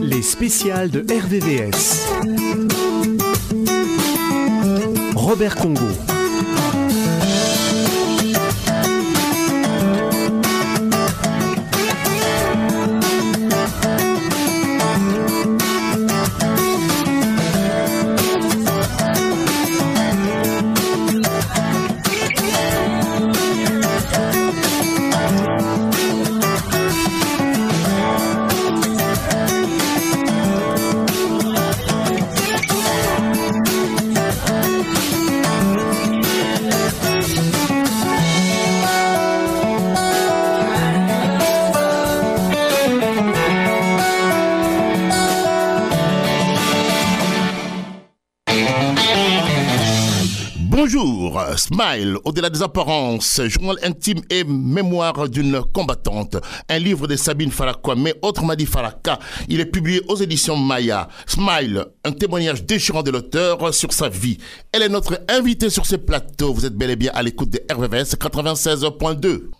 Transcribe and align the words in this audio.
Les 0.00 0.22
spéciales 0.22 0.90
de 0.90 1.00
RVVS. 1.00 2.06
Robert 5.14 5.56
Congo. 5.56 6.15
Smile, 51.56 52.16
au-delà 52.24 52.50
des 52.50 52.62
apparences, 52.62 53.40
journal 53.48 53.76
intime 53.82 54.20
et 54.30 54.44
mémoire 54.44 55.28
d'une 55.28 55.60
combattante. 55.72 56.36
Un 56.68 56.78
livre 56.78 57.06
de 57.06 57.16
Sabine 57.16 57.50
Farakwame, 57.50 58.10
autrement 58.22 58.54
dit 58.54 58.66
Faraka. 58.66 59.18
Il 59.48 59.60
est 59.60 59.66
publié 59.66 60.02
aux 60.08 60.16
éditions 60.16 60.56
Maya. 60.56 61.08
Smile, 61.26 61.84
un 62.04 62.12
témoignage 62.12 62.64
déchirant 62.64 63.02
de 63.02 63.10
l'auteur 63.10 63.74
sur 63.74 63.92
sa 63.92 64.08
vie. 64.08 64.38
Elle 64.72 64.82
est 64.82 64.88
notre 64.88 65.20
invitée 65.28 65.70
sur 65.70 65.86
ce 65.86 65.96
plateau. 65.96 66.54
Vous 66.54 66.64
êtes 66.64 66.76
bel 66.76 66.90
et 66.90 66.96
bien 66.96 67.10
à 67.14 67.22
l'écoute 67.22 67.50
de 67.50 67.60
RVVS 67.72 68.14
96.2. 68.16 69.50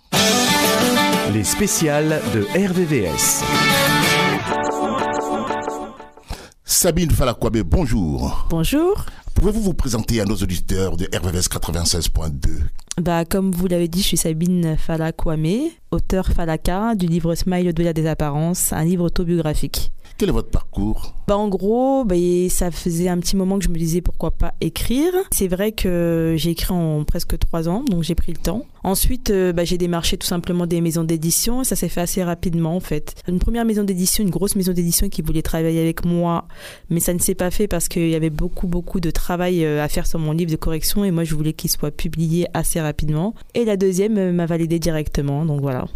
Les 1.32 1.44
spéciales 1.44 2.20
de 2.34 2.42
RVVS. 2.68 3.42
Sabine 6.64 7.10
Falakwabe, 7.10 7.62
bonjour. 7.62 8.46
Bonjour. 8.50 9.06
Pouvez-vous 9.36 9.60
vous 9.60 9.74
présenter 9.74 10.22
à 10.22 10.24
nos 10.24 10.34
auditeurs 10.34 10.96
de 10.96 11.04
RVVS 11.14 11.48
96.2 11.50 12.62
Bah, 12.98 13.26
comme 13.26 13.52
vous 13.52 13.66
l'avez 13.66 13.86
dit, 13.86 14.00
je 14.00 14.06
suis 14.06 14.16
Sabine 14.16 14.78
Falakwame, 14.78 15.68
auteur 15.90 16.28
Falaka 16.28 16.94
du 16.94 17.06
livre 17.06 17.34
Smile 17.34 17.68
au-delà 17.68 17.92
des 17.92 18.06
apparences, 18.06 18.72
un 18.72 18.82
livre 18.82 19.04
autobiographique. 19.04 19.92
Quel 20.18 20.30
est 20.30 20.32
votre 20.32 20.50
parcours? 20.50 21.14
Bah, 21.28 21.36
En 21.36 21.48
gros, 21.48 22.04
bah, 22.04 22.16
ça 22.48 22.70
faisait 22.70 23.08
un 23.08 23.18
petit 23.18 23.36
moment 23.36 23.58
que 23.58 23.64
je 23.64 23.68
me 23.68 23.76
disais 23.76 24.00
pourquoi 24.00 24.30
pas 24.30 24.54
écrire. 24.60 25.12
C'est 25.30 25.48
vrai 25.48 25.72
que 25.72 26.34
j'ai 26.38 26.50
écrit 26.50 26.72
en 26.72 27.04
presque 27.04 27.38
trois 27.38 27.68
ans, 27.68 27.84
donc 27.84 28.02
j'ai 28.02 28.14
pris 28.14 28.32
le 28.32 28.38
temps. 28.38 28.64
Ensuite, 28.82 29.30
euh, 29.30 29.52
bah, 29.52 29.64
j'ai 29.64 29.76
démarché 29.78 30.16
tout 30.16 30.26
simplement 30.26 30.66
des 30.66 30.80
maisons 30.80 31.04
d'édition 31.04 31.64
ça 31.64 31.76
s'est 31.76 31.88
fait 31.88 32.00
assez 32.00 32.22
rapidement 32.22 32.76
en 32.76 32.80
fait. 32.80 33.14
Une 33.28 33.38
première 33.38 33.64
maison 33.64 33.84
d'édition, 33.84 34.24
une 34.24 34.30
grosse 34.30 34.56
maison 34.56 34.72
d'édition 34.72 35.08
qui 35.08 35.22
voulait 35.22 35.42
travailler 35.42 35.80
avec 35.80 36.04
moi, 36.04 36.46
mais 36.90 37.00
ça 37.00 37.12
ne 37.12 37.18
s'est 37.18 37.34
pas 37.34 37.50
fait 37.50 37.68
parce 37.68 37.88
qu'il 37.88 38.08
y 38.08 38.14
avait 38.14 38.30
beaucoup 38.30 38.66
beaucoup 38.66 39.00
de 39.00 39.10
travail 39.10 39.64
euh, 39.64 39.82
à 39.82 39.88
faire 39.88 40.06
sur 40.06 40.18
mon 40.18 40.32
livre 40.32 40.50
de 40.50 40.56
correction 40.56 41.04
et 41.04 41.10
moi 41.10 41.24
je 41.24 41.34
voulais 41.34 41.52
qu'il 41.52 41.70
soit 41.70 41.90
publié 41.90 42.46
assez 42.54 42.80
rapidement. 42.80 43.34
Et 43.54 43.64
la 43.64 43.76
deuxième 43.76 44.16
euh, 44.18 44.32
m'a 44.32 44.46
validé 44.46 44.78
directement, 44.78 45.44
donc 45.44 45.60
voilà. 45.60 45.86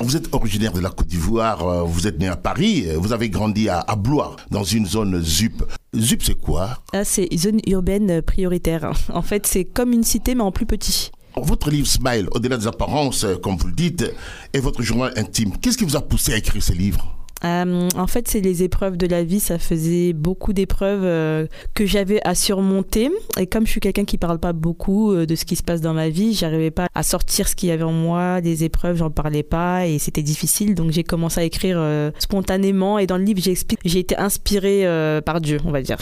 Vous 0.00 0.16
êtes 0.16 0.34
originaire 0.34 0.72
de 0.72 0.80
la 0.80 0.90
Côte 0.90 1.06
d'Ivoire, 1.06 1.84
vous 1.86 2.06
êtes 2.06 2.18
né 2.18 2.26
à 2.26 2.36
Paris, 2.36 2.86
vous 2.96 3.12
avez 3.12 3.28
grandi 3.30 3.68
à, 3.68 3.80
à 3.80 3.94
Blois, 3.94 4.36
dans 4.50 4.64
une 4.64 4.86
zone 4.86 5.22
ZUP. 5.22 5.62
ZUP, 5.94 6.22
c'est 6.22 6.34
quoi? 6.40 6.78
Ah, 6.92 7.04
C'est 7.04 7.28
zone 7.36 7.60
urbaine 7.66 8.22
prioritaire. 8.22 8.92
En 9.12 9.22
fait, 9.22 9.46
c'est 9.46 9.64
comme 9.64 9.92
une 9.92 10.02
cité, 10.04 10.34
mais 10.34 10.42
en 10.42 10.50
plus 10.52 10.66
petit. 10.66 11.10
Votre 11.36 11.70
livre 11.70 11.86
Smile, 11.86 12.28
au-delà 12.32 12.56
des 12.56 12.66
apparences, 12.66 13.26
comme 13.42 13.56
vous 13.56 13.68
le 13.68 13.72
dites, 13.74 14.04
est 14.52 14.60
votre 14.60 14.82
journal 14.82 15.12
intime. 15.16 15.52
Qu'est-ce 15.58 15.78
qui 15.78 15.84
vous 15.84 15.96
a 15.96 16.02
poussé 16.02 16.32
à 16.32 16.36
écrire 16.36 16.62
ce 16.62 16.72
livre 16.72 17.14
euh, 17.44 17.88
en 17.96 18.06
fait, 18.06 18.28
c'est 18.28 18.40
les 18.40 18.62
épreuves 18.62 18.96
de 18.96 19.06
la 19.06 19.24
vie. 19.24 19.40
Ça 19.40 19.58
faisait 19.58 20.12
beaucoup 20.12 20.52
d'épreuves 20.52 21.04
euh, 21.04 21.46
que 21.74 21.86
j'avais 21.86 22.20
à 22.26 22.34
surmonter. 22.34 23.10
Et 23.38 23.46
comme 23.46 23.66
je 23.66 23.72
suis 23.72 23.80
quelqu'un 23.80 24.04
qui 24.04 24.18
parle 24.18 24.38
pas 24.38 24.52
beaucoup 24.52 25.12
euh, 25.12 25.26
de 25.26 25.34
ce 25.34 25.44
qui 25.44 25.56
se 25.56 25.62
passe 25.62 25.80
dans 25.80 25.94
ma 25.94 26.08
vie, 26.08 26.34
j'arrivais 26.34 26.70
pas 26.70 26.88
à 26.94 27.02
sortir 27.02 27.48
ce 27.48 27.56
qu'il 27.56 27.68
y 27.68 27.72
avait 27.72 27.82
en 27.82 27.92
moi, 27.92 28.40
des 28.40 28.64
épreuves, 28.64 28.96
j'en 28.96 29.10
parlais 29.10 29.42
pas 29.42 29.86
et 29.86 29.98
c'était 29.98 30.22
difficile. 30.22 30.74
Donc 30.74 30.92
j'ai 30.92 31.04
commencé 31.04 31.40
à 31.40 31.44
écrire 31.44 31.82
spontanément. 32.18 32.98
Et 32.98 33.06
dans 33.06 33.16
le 33.16 33.24
livre, 33.24 33.40
j'explique, 33.40 33.80
j'ai 33.84 33.98
été 33.98 34.16
inspirée 34.16 34.86
par 35.24 35.40
Dieu, 35.40 35.58
on 35.64 35.70
va 35.70 35.82
dire. 35.82 35.98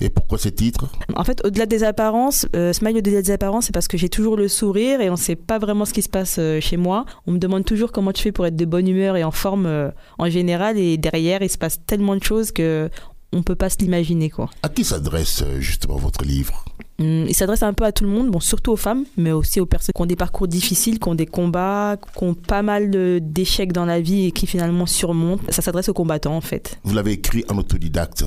Et 0.00 0.10
pourquoi 0.10 0.38
ces 0.38 0.52
titres 0.52 0.86
En 1.16 1.24
fait, 1.24 1.44
au-delà 1.44 1.66
des 1.66 1.82
apparences, 1.82 2.46
euh, 2.54 2.72
Smile 2.72 2.98
au-delà 2.98 3.22
des 3.22 3.30
apparences, 3.30 3.66
c'est 3.66 3.72
parce 3.72 3.88
que 3.88 3.96
j'ai 3.96 4.08
toujours 4.08 4.36
le 4.36 4.48
sourire 4.48 5.00
et 5.00 5.08
on 5.08 5.14
ne 5.14 5.18
sait 5.18 5.36
pas 5.36 5.58
vraiment 5.58 5.84
ce 5.84 5.92
qui 5.92 6.02
se 6.02 6.08
passe 6.08 6.36
euh, 6.38 6.60
chez 6.60 6.76
moi. 6.76 7.04
On 7.26 7.32
me 7.32 7.38
demande 7.38 7.64
toujours 7.64 7.90
comment 7.90 8.12
tu 8.12 8.22
fais 8.22 8.32
pour 8.32 8.46
être 8.46 8.56
de 8.56 8.64
bonne 8.64 8.86
humeur 8.86 9.16
et 9.16 9.24
en 9.24 9.30
forme 9.30 9.66
euh, 9.66 9.90
en 10.18 10.30
général. 10.30 10.78
Et 10.78 10.96
derrière, 10.98 11.42
il 11.42 11.50
se 11.50 11.58
passe 11.58 11.80
tellement 11.84 12.14
de 12.14 12.22
choses 12.22 12.52
que 12.52 12.88
on 13.32 13.42
peut 13.42 13.56
pas 13.56 13.68
se 13.68 13.76
l'imaginer 13.78 14.30
quoi. 14.30 14.48
À 14.62 14.70
qui 14.70 14.84
s'adresse 14.84 15.44
justement 15.58 15.96
votre 15.96 16.24
livre 16.24 16.64
hum, 16.98 17.26
Il 17.28 17.34
s'adresse 17.34 17.62
un 17.62 17.74
peu 17.74 17.84
à 17.84 17.92
tout 17.92 18.04
le 18.04 18.10
monde, 18.10 18.30
bon 18.30 18.40
surtout 18.40 18.72
aux 18.72 18.76
femmes, 18.76 19.04
mais 19.18 19.32
aussi 19.32 19.60
aux 19.60 19.66
personnes 19.66 19.92
qui 19.94 20.00
ont 20.00 20.06
des 20.06 20.16
parcours 20.16 20.48
difficiles, 20.48 20.98
qui 20.98 21.08
ont 21.08 21.14
des 21.14 21.26
combats, 21.26 21.96
qui 22.16 22.24
ont 22.24 22.34
pas 22.34 22.62
mal 22.62 22.90
d'échecs 23.20 23.72
dans 23.72 23.84
la 23.84 24.00
vie 24.00 24.26
et 24.26 24.32
qui 24.32 24.46
finalement 24.46 24.86
surmontent. 24.86 25.42
Ça 25.50 25.60
s'adresse 25.60 25.88
aux 25.88 25.94
combattants 25.94 26.36
en 26.36 26.40
fait. 26.40 26.78
Vous 26.84 26.94
l'avez 26.94 27.12
écrit 27.12 27.44
en 27.50 27.58
autodidacte 27.58 28.24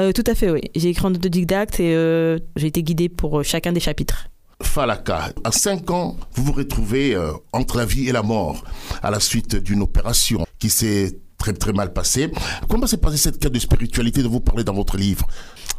euh, 0.00 0.12
tout 0.12 0.24
à 0.26 0.34
fait, 0.34 0.50
oui. 0.50 0.60
J'ai 0.74 0.90
écrit 0.90 1.06
en 1.06 1.14
autodidacte 1.14 1.80
et 1.80 1.94
euh, 1.94 2.38
j'ai 2.56 2.68
été 2.68 2.82
guidée 2.82 3.08
pour 3.08 3.40
euh, 3.40 3.42
chacun 3.42 3.72
des 3.72 3.80
chapitres. 3.80 4.28
Falaka, 4.62 5.32
à 5.42 5.52
5 5.52 5.90
ans, 5.90 6.16
vous 6.32 6.44
vous 6.44 6.52
retrouvez 6.52 7.16
entre 7.52 7.76
la 7.76 7.84
vie 7.84 8.08
et 8.08 8.12
la 8.12 8.22
mort 8.22 8.64
à 9.02 9.10
la 9.10 9.20
suite 9.20 9.56
d'une 9.56 9.82
opération 9.82 10.46
qui 10.58 10.70
s'est 10.70 11.18
très 11.36 11.52
très 11.52 11.72
mal 11.72 11.92
passée. 11.92 12.30
Comment 12.68 12.86
s'est 12.86 12.96
passée 12.96 13.18
cette 13.18 13.38
quête 13.38 13.52
de 13.52 13.58
spiritualité 13.58 14.22
dont 14.22 14.30
vous 14.30 14.40
parlez 14.40 14.64
dans 14.64 14.72
votre 14.72 14.96
livre? 14.96 15.26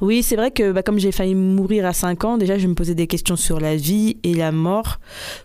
Oui, 0.02 0.24
c'est 0.24 0.36
vrai 0.36 0.52
que 0.52 0.72
bah, 0.72 0.84
comme 0.84 1.00
j'ai 1.00 1.12
failli 1.12 1.36
mourir 1.36 1.86
à 1.86 1.94
5 1.94 2.24
ans, 2.26 2.38
déjà 2.38 2.58
je 2.58 2.68
me 2.68 2.74
posais 2.74 2.96
des 2.96 3.08
questions 3.08 3.36
sur 3.36 3.60
la 3.60 3.76
vie 3.76 4.18
et 4.24 4.34
la 4.34 4.52
mort. 4.52 5.00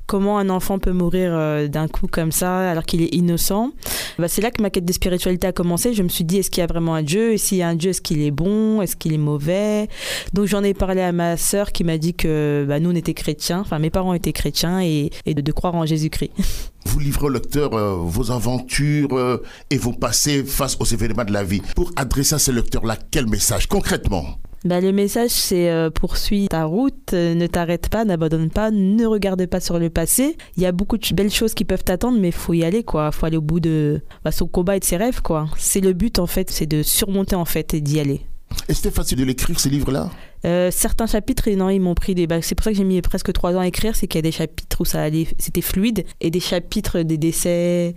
Comment 0.07 0.39
un 0.39 0.51
enfant 0.51 0.79
peut 0.79 0.93
mourir 0.93 1.31
euh, 1.33 1.69
d'un 1.69 1.87
coup 1.87 2.07
comme 2.09 2.33
ça 2.33 2.71
alors 2.71 2.85
qu'il 2.85 3.03
est 3.03 3.15
innocent? 3.15 3.71
Bah, 4.19 4.29
C'est 4.29 4.43
là 4.43 4.51
que 4.51 4.61
ma 4.61 4.71
quête 4.71 4.85
de 4.85 4.93
spiritualité 4.93 5.47
a 5.47 5.53
commencé. 5.53 5.95
Je 5.95 6.03
me 6.03 6.09
suis 6.09 6.25
dit, 6.25 6.39
est-ce 6.39 6.51
qu'il 6.51 6.61
y 6.61 6.65
a 6.65 6.67
vraiment 6.67 6.95
un 6.95 7.03
Dieu? 7.03 7.33
Et 7.33 7.39
s'il 7.39 7.59
y 7.59 7.63
a 7.63 7.69
un 7.69 7.77
Dieu, 7.77 7.91
est-ce 7.91 8.01
qu'il 8.03 8.21
est 8.23 8.31
bon? 8.31 8.83
Est-ce 8.83 8.97
qu'il 8.97 9.13
est 9.13 9.19
mauvais? 9.19 9.89
Donc 10.33 10.47
j'en 10.47 10.65
ai 10.65 10.75
parlé 10.75 11.01
à 11.01 11.13
ma 11.13 11.37
sœur 11.37 11.73
qui 11.73 11.85
m'a 11.85 11.99
dit 11.99 12.15
que 12.15 12.65
bah, 12.69 12.81
nous 12.81 12.91
on 12.91 12.95
était 12.95 13.15
chrétiens, 13.15 13.61
enfin 13.61 13.79
mes 13.79 13.91
parents 13.91 14.15
étaient 14.15 14.33
chrétiens 14.33 14.81
et, 14.81 15.11
de, 15.27 15.53
croire 15.53 15.75
en 15.75 15.87
Jésus-Christ. 15.87 16.33
Vous 16.87 16.99
livrez 16.99 17.27
au 17.27 17.29
lecteur 17.29 17.75
euh, 17.75 17.97
vos 17.97 18.31
aventures 18.31 19.13
euh, 19.13 19.43
et 19.71 19.79
vos 19.79 19.93
passés 19.93 20.45
face 20.45 20.77
aux 20.81 20.85
événements 20.85 21.25
de 21.25 21.33
la 21.33 21.45
vie. 21.45 21.63
Pour 21.75 21.93
adresser 21.97 22.35
à 22.35 22.39
ces 22.39 22.53
lecteurs-là, 22.53 22.97
quel 23.11 23.27
message 23.27 23.67
concrètement? 23.67 24.39
Bah, 24.63 24.79
le 24.83 24.93
message, 24.93 25.31
c'est 25.31 25.71
euh, 25.71 25.89
poursuis 25.89 26.47
ta 26.49 26.65
route, 26.65 27.15
euh, 27.15 27.35
ne 27.35 27.47
t'arrête 27.47 27.89
pas, 27.89 28.05
n'abandonne 28.05 28.51
pas, 28.51 28.71
ne 28.71 29.07
regarde 29.07 29.47
pas 29.47 29.59
sur 29.59 29.79
le 29.79 29.89
passé. 29.89 30.37
Il 30.59 30.63
y 30.63 30.67
a 30.67 30.73
beaucoup 30.73 30.99
de 30.99 31.15
belles 31.15 31.31
choses 31.31 31.55
qui 31.55 31.65
peuvent 31.65 31.83
t'attendre, 31.83 32.19
mais 32.21 32.29
il 32.29 32.35
faut 32.35 32.53
y 32.53 32.63
aller, 32.63 32.83
quoi. 32.83 33.11
faut 33.11 33.25
aller 33.25 33.39
au 33.39 33.43
bout 33.43 33.61
de 33.61 34.03
bah, 34.23 34.33
son 34.33 34.47
combat 34.47 34.77
et 34.77 34.81
de 34.81 34.85
ses 34.85 34.99
rêves, 34.99 35.23
quoi. 35.23 35.49
C'est 35.57 35.81
le 35.81 35.95
but, 35.95 36.19
en 36.19 36.27
fait, 36.27 36.51
c'est 36.51 36.67
de 36.67 36.83
surmonter, 36.83 37.37
en 37.37 37.47
fait, 37.47 37.73
et 37.73 37.81
d'y 37.81 38.01
aller. 38.01 38.21
Et 38.69 38.75
c'était 38.75 38.91
facile 38.91 39.17
de 39.17 39.25
l'écrire, 39.25 39.59
ces 39.59 39.71
livres-là? 39.71 40.11
Euh, 40.45 40.71
certains 40.71 41.07
chapitres, 41.07 41.51
non, 41.51 41.69
ils 41.69 41.81
m'ont 41.81 41.95
pris 41.95 42.15
des. 42.15 42.27
C'est 42.43 42.55
pour 42.55 42.65
ça 42.65 42.71
que 42.71 42.77
j'ai 42.77 42.85
mis 42.85 43.01
presque 43.03 43.33
trois 43.33 43.55
ans 43.55 43.61
à 43.61 43.67
écrire, 43.67 43.95
c'est 43.97 44.07
qu'il 44.07 44.19
y 44.19 44.21
a 44.21 44.23
des 44.23 44.33
chapitres 44.33 44.81
où 44.81 44.85
ça 44.85 45.07
c'était 45.39 45.61
fluide, 45.61 46.05
et 46.21 46.31
des 46.31 46.41
chapitres, 46.41 47.03
des 47.03 47.19
décès, 47.19 47.95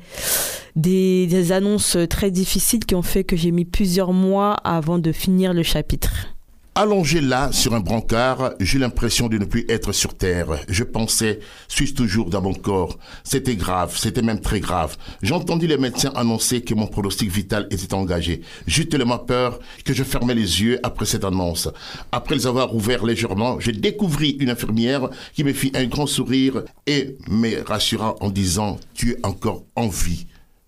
des 0.75 1.51
annonces 1.51 1.97
très 2.09 2.31
difficiles 2.31 2.85
qui 2.85 2.95
ont 2.95 3.01
fait 3.01 3.23
que 3.23 3.35
j'ai 3.35 3.51
mis 3.51 3.65
plusieurs 3.65 4.13
mois 4.13 4.53
avant 4.63 4.99
de 4.99 5.11
finir 5.11 5.53
le 5.53 5.63
chapitre. 5.63 6.33
Allongé 6.75 7.21
là, 7.21 7.51
sur 7.51 7.75
un 7.75 7.79
brancard, 7.81 8.53
j'ai 8.59 8.79
l'impression 8.79 9.27
de 9.27 9.37
ne 9.37 9.45
plus 9.45 9.63
être 9.69 9.91
sur 9.91 10.17
terre. 10.17 10.47
Je 10.67 10.83
pensais, 10.83 11.39
suis-je 11.67 11.93
toujours 11.93 12.31
dans 12.31 12.41
mon 12.41 12.55
corps? 12.55 12.97
C'était 13.23 13.55
grave, 13.55 13.95
c'était 13.95 14.23
même 14.23 14.39
très 14.41 14.59
grave. 14.59 14.97
J'ai 15.21 15.35
entendu 15.35 15.67
les 15.67 15.77
médecins 15.77 16.11
annoncer 16.15 16.63
que 16.63 16.73
mon 16.73 16.87
pronostic 16.87 17.29
vital 17.29 17.67
était 17.69 17.93
engagé. 17.93 18.41
J'ai 18.65 18.89
tellement 18.89 19.19
peur 19.19 19.59
que 19.85 19.93
je 19.93 20.03
fermais 20.03 20.33
les 20.33 20.63
yeux 20.63 20.79
après 20.81 21.05
cette 21.05 21.25
annonce. 21.25 21.69
Après 22.11 22.33
les 22.33 22.47
avoir 22.47 22.73
ouverts 22.73 23.05
légèrement, 23.05 23.59
j'ai 23.59 23.71
découvert 23.71 24.33
une 24.39 24.49
infirmière 24.49 25.09
qui 25.35 25.43
me 25.43 25.53
fit 25.53 25.71
un 25.75 25.85
grand 25.85 26.07
sourire 26.07 26.63
et 26.87 27.17
me 27.29 27.63
rassura 27.67 28.15
en 28.19 28.31
disant 28.31 28.79
«Tu 28.95 29.11
es 29.11 29.17
encore 29.23 29.63
en 29.75 29.89
vie». 29.89 30.25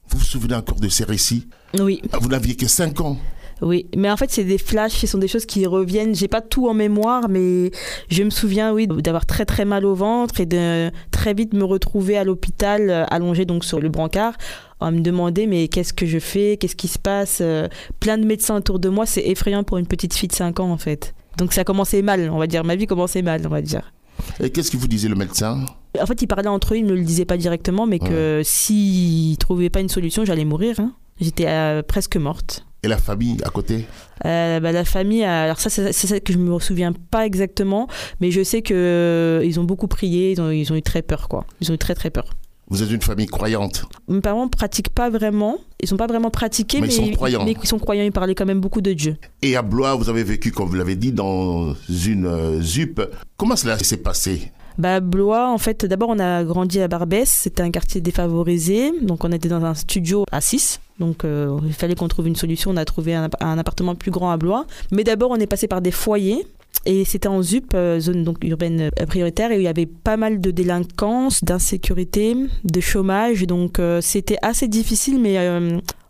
Vous 0.10 0.20
vous 0.20 0.24
souvenez 0.24 0.54
encore 0.54 0.80
de 0.80 0.88
ces 0.88 1.04
récits? 1.04 1.48
Oui. 1.80 2.00
Vous 2.22 2.30
n'aviez 2.30 2.56
que 2.56 2.68
5 2.68 3.02
ans 3.02 3.18
oui, 3.62 3.88
mais 3.96 4.10
en 4.12 4.18
fait, 4.18 4.30
c'est 4.32 4.44
des 4.44 4.58
flashs, 4.58 4.94
ce 4.98 5.08
sont 5.08 5.18
des 5.18 5.28
choses 5.28 5.46
qui 5.46 5.66
reviennent. 5.66 6.14
J'ai 6.14 6.28
pas 6.28 6.42
tout 6.42 6.68
en 6.68 6.74
mémoire, 6.74 7.30
mais 7.30 7.72
je 8.10 8.24
me 8.24 8.30
souviens, 8.30 8.74
oui, 8.74 8.86
d'avoir 8.88 9.26
très 9.26 9.46
très 9.46 9.64
mal 9.66 9.86
au 9.86 9.96
ventre 9.96 10.40
et 10.42 10.46
de 10.46 10.92
très 11.12 11.34
vite 11.34 11.54
me 11.54 11.64
retrouver 11.64 12.18
à 12.18 12.24
l'hôpital, 12.24 12.90
euh, 12.90 13.06
allongé 13.10 13.46
donc 13.46 13.64
sur 13.64 13.80
le 13.80 13.90
brancard, 13.90 14.34
On 14.82 14.92
me 14.92 15.00
demandait 15.00 15.48
mais 15.48 15.70
qu'est-ce 15.70 15.94
que 15.94 16.06
je 16.06 16.20
fais, 16.20 16.58
qu'est-ce 16.58 16.76
qui 16.76 16.90
se 16.90 17.00
passe? 17.00 17.40
euh, 17.42 17.68
plein 18.02 18.18
de 18.18 18.26
médecins 18.26 18.58
autour 18.58 18.78
de 18.80 18.90
moi, 18.90 19.06
c'est 19.06 19.26
effrayant 19.26 19.64
pour 19.64 19.78
une 19.78 19.88
petite 19.88 20.14
fille 20.14 20.28
de 20.28 20.34
5 20.36 20.60
ans 20.60 20.70
en 20.72 20.78
fait. 20.78 21.16
Donc 21.38 21.54
ça 21.54 21.64
commençait 21.64 22.02
mal, 22.02 22.30
on 22.30 22.38
va 22.38 22.48
dire. 22.48 22.64
Ma 22.66 22.76
vie 22.76 22.86
commençait 22.88 23.22
mal, 23.22 23.42
on 23.46 23.50
va 23.50 23.62
dire. 23.62 23.94
Et 24.40 24.50
qu'est-ce 24.50 24.72
que 24.72 24.78
vous 24.78 24.88
disait 24.88 25.08
le 25.10 25.16
médecin? 25.16 25.66
En 26.00 26.06
fait, 26.06 26.22
ils 26.22 26.28
parlaient 26.28 26.48
entre 26.50 26.74
eux, 26.74 26.78
ils 26.78 26.86
ne 26.86 26.92
me 26.92 26.96
le 26.98 27.04
disaient 27.04 27.26
pas 27.26 27.38
directement, 27.38 27.86
mais 27.86 28.00
que 28.00 28.42
s'ils 28.44 29.32
ne 29.32 29.36
trouvaient 29.38 29.70
pas 29.70 29.80
une 29.80 29.90
solution, 29.90 30.26
j'allais 30.26 30.46
mourir. 30.46 30.80
hein. 30.80 30.92
J'étais 31.22 31.48
euh, 31.48 31.82
presque 31.82 32.18
morte. 32.18 32.65
Et 32.86 32.88
la 32.88 32.98
famille 33.00 33.38
à 33.44 33.50
côté 33.50 33.88
Euh, 34.26 34.60
bah, 34.60 34.72
la 34.72 34.86
famille, 34.86 35.24
euh, 35.24 35.46
alors 35.46 35.60
ça, 35.60 35.72
c'est 35.72 35.92
ça 35.92 36.20
que 36.20 36.32
je 36.32 36.38
me 36.38 36.60
souviens 36.60 36.94
pas 36.94 37.26
exactement, 37.26 37.88
mais 38.22 38.30
je 38.30 38.44
sais 38.44 38.62
que 38.62 38.76
euh, 38.76 39.44
ils 39.44 39.60
ont 39.60 39.64
beaucoup 39.64 39.88
prié, 39.88 40.32
ils 40.34 40.40
ont, 40.40 40.52
ils 40.52 40.72
ont 40.72 40.76
eu 40.76 40.84
très 40.84 41.02
peur, 41.02 41.28
quoi. 41.28 41.46
Ils 41.62 41.72
ont 41.72 41.74
eu 41.74 41.80
très 41.80 41.96
très 41.96 42.12
peur. 42.12 42.26
Vous 42.70 42.84
êtes 42.84 42.92
une 42.92 43.02
famille 43.02 43.26
croyante. 43.26 43.86
Mes 44.08 44.22
parents 44.22 44.48
pratiquent 44.48 44.90
pas 44.90 45.10
vraiment, 45.10 45.58
ils 45.82 45.88
sont 45.90 45.98
pas 45.98 46.06
vraiment 46.06 46.30
pratiqués, 46.30 46.80
Mais 46.80 46.88
mais, 46.88 46.94
ils 46.94 47.06
sont 47.08 47.12
croyants. 47.12 47.44
mais 47.44 47.56
ils 47.62 47.68
sont 47.68 47.80
croyants, 47.80 48.04
ils 48.04 48.12
parlaient 48.12 48.36
quand 48.36 48.46
même 48.46 48.62
beaucoup 48.62 48.82
de 48.82 48.94
Dieu. 48.94 49.18
Et 49.42 49.56
à 49.56 49.64
Blois, 49.64 49.96
vous 49.96 50.08
avez 50.10 50.24
vécu, 50.24 50.52
comme 50.52 50.70
vous 50.70 50.76
l'avez 50.76 50.96
dit, 50.96 51.12
dans 51.12 51.74
une 51.90 52.62
ZUP. 52.62 53.02
Comment 53.36 53.56
cela 53.56 53.80
s'est 53.80 53.98
passé? 53.98 54.52
Bah, 54.78 55.00
Blois, 55.00 55.50
en 55.50 55.58
fait, 55.58 55.86
d'abord, 55.86 56.10
on 56.10 56.20
a 56.20 56.44
grandi 56.44 56.82
à 56.82 56.88
Barbès. 56.88 57.30
C'était 57.30 57.64
un 57.64 57.72
quartier 57.72 58.02
défavorisé. 58.02 58.92
Donc, 59.02 59.24
on 59.24 59.32
était 59.32 59.48
dans 59.50 59.64
un 59.64 59.74
studio 59.74 60.26
à 60.32 60.42
6. 60.42 60.80
Donc, 61.00 61.24
euh, 61.24 61.58
il 61.66 61.74
fallait 61.74 61.96
qu'on 61.96 62.08
trouve 62.08 62.28
une 62.28 62.36
solution. 62.36 62.72
On 62.72 62.78
a 62.78 62.86
trouvé 62.86 63.16
un, 63.16 63.24
app- 63.24 63.42
un 63.42 63.58
appartement 63.58 63.96
plus 63.96 64.12
grand 64.12 64.32
à 64.32 64.38
Blois. 64.38 64.66
Mais 64.92 65.04
d'abord, 65.04 65.32
on 65.32 65.38
est 65.38 65.48
passé 65.48 65.68
par 65.68 65.82
des 65.82 65.92
foyers. 65.92 66.46
Et 66.86 67.04
c'était 67.06 67.28
en 67.30 67.42
ZUP, 67.42 67.74
euh, 67.74 68.00
zone 68.00 68.24
donc 68.24 68.44
urbaine 68.44 68.90
euh, 69.00 69.06
prioritaire, 69.08 69.52
et 69.52 69.56
où 69.58 69.60
il 69.60 69.64
y 69.64 69.68
avait 69.68 69.88
pas 69.88 70.18
mal 70.18 70.40
de 70.40 70.52
délinquance, 70.52 71.44
d'insécurité, 71.44 72.36
de 72.64 72.80
chômage. 72.82 73.44
Donc, 73.48 73.80
c'était 74.02 74.38
assez 74.42 74.68
difficile, 74.68 75.20
mais 75.20 75.38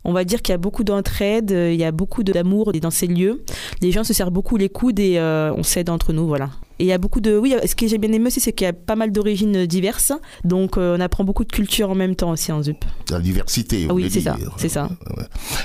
on 0.04 0.12
va 0.12 0.24
dire 0.26 0.42
qu'il 0.42 0.52
y 0.52 0.56
a 0.56 0.58
beaucoup 0.58 0.84
d'entraide, 0.84 1.52
il 1.52 1.76
y 1.80 1.84
a 1.86 1.92
beaucoup 1.92 2.24
d'amour 2.24 2.74
dans 2.74 2.90
ces 2.92 3.08
lieux. 3.08 3.44
Les 3.82 3.92
gens 3.92 4.04
se 4.04 4.14
serrent 4.14 4.32
beaucoup 4.32 4.58
les 4.58 4.70
coudes 4.70 5.00
et 5.00 5.18
on 5.20 5.64
s'aide 5.64 5.90
entre 5.90 6.12
nous, 6.12 6.28
voilà. 6.28 6.50
Et 6.80 6.84
il 6.84 6.88
y 6.88 6.92
a 6.94 6.98
beaucoup 6.98 7.22
de. 7.22 7.38
Oui, 7.38 7.56
ce 7.66 7.74
que 7.76 7.88
j'ai 7.88 7.98
bien 7.98 8.12
aimé 8.12 8.28
aussi, 8.28 8.40
c'est 8.42 8.52
qu'il 8.52 8.66
y 8.66 8.70
a 8.70 8.74
pas 8.74 8.96
mal 8.96 9.12
d'origines 9.12 9.66
diverses. 9.66 10.12
Donc, 10.44 10.78
euh, 10.78 10.98
on 10.98 11.00
apprend 11.00 11.24
beaucoup 11.24 11.46
de 11.46 11.52
culture 11.52 11.90
en 11.90 11.96
même 11.96 12.16
temps 12.16 12.32
aussi 12.32 12.52
en 12.52 12.62
ZUP. 12.62 12.84
La 13.10 13.20
diversité. 13.20 13.88
Ah 13.90 13.94
oui, 13.94 14.10
c'est 14.12 14.22
ça, 14.22 14.36
c'est 14.58 14.70
ça. 14.70 14.90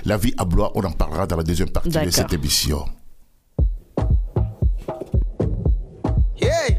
La 0.05 0.17
vie 0.17 0.35
à 0.39 0.45
Blois, 0.45 0.71
on 0.77 0.85
en 0.85 0.93
parlera 0.93 1.27
dans 1.27 1.37
la 1.37 1.43
deuxième 1.43 1.71
partie 1.71 1.89
de 1.89 2.11
cette 2.11 2.33
émission. 2.33 2.85
Yeah. 6.41 6.77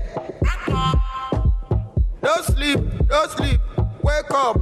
Don't 2.24 2.44
sleep, 2.56 2.80
don't 3.10 3.31
sleep. 3.36 3.60
Wake 4.04 4.31
up. 4.31 4.57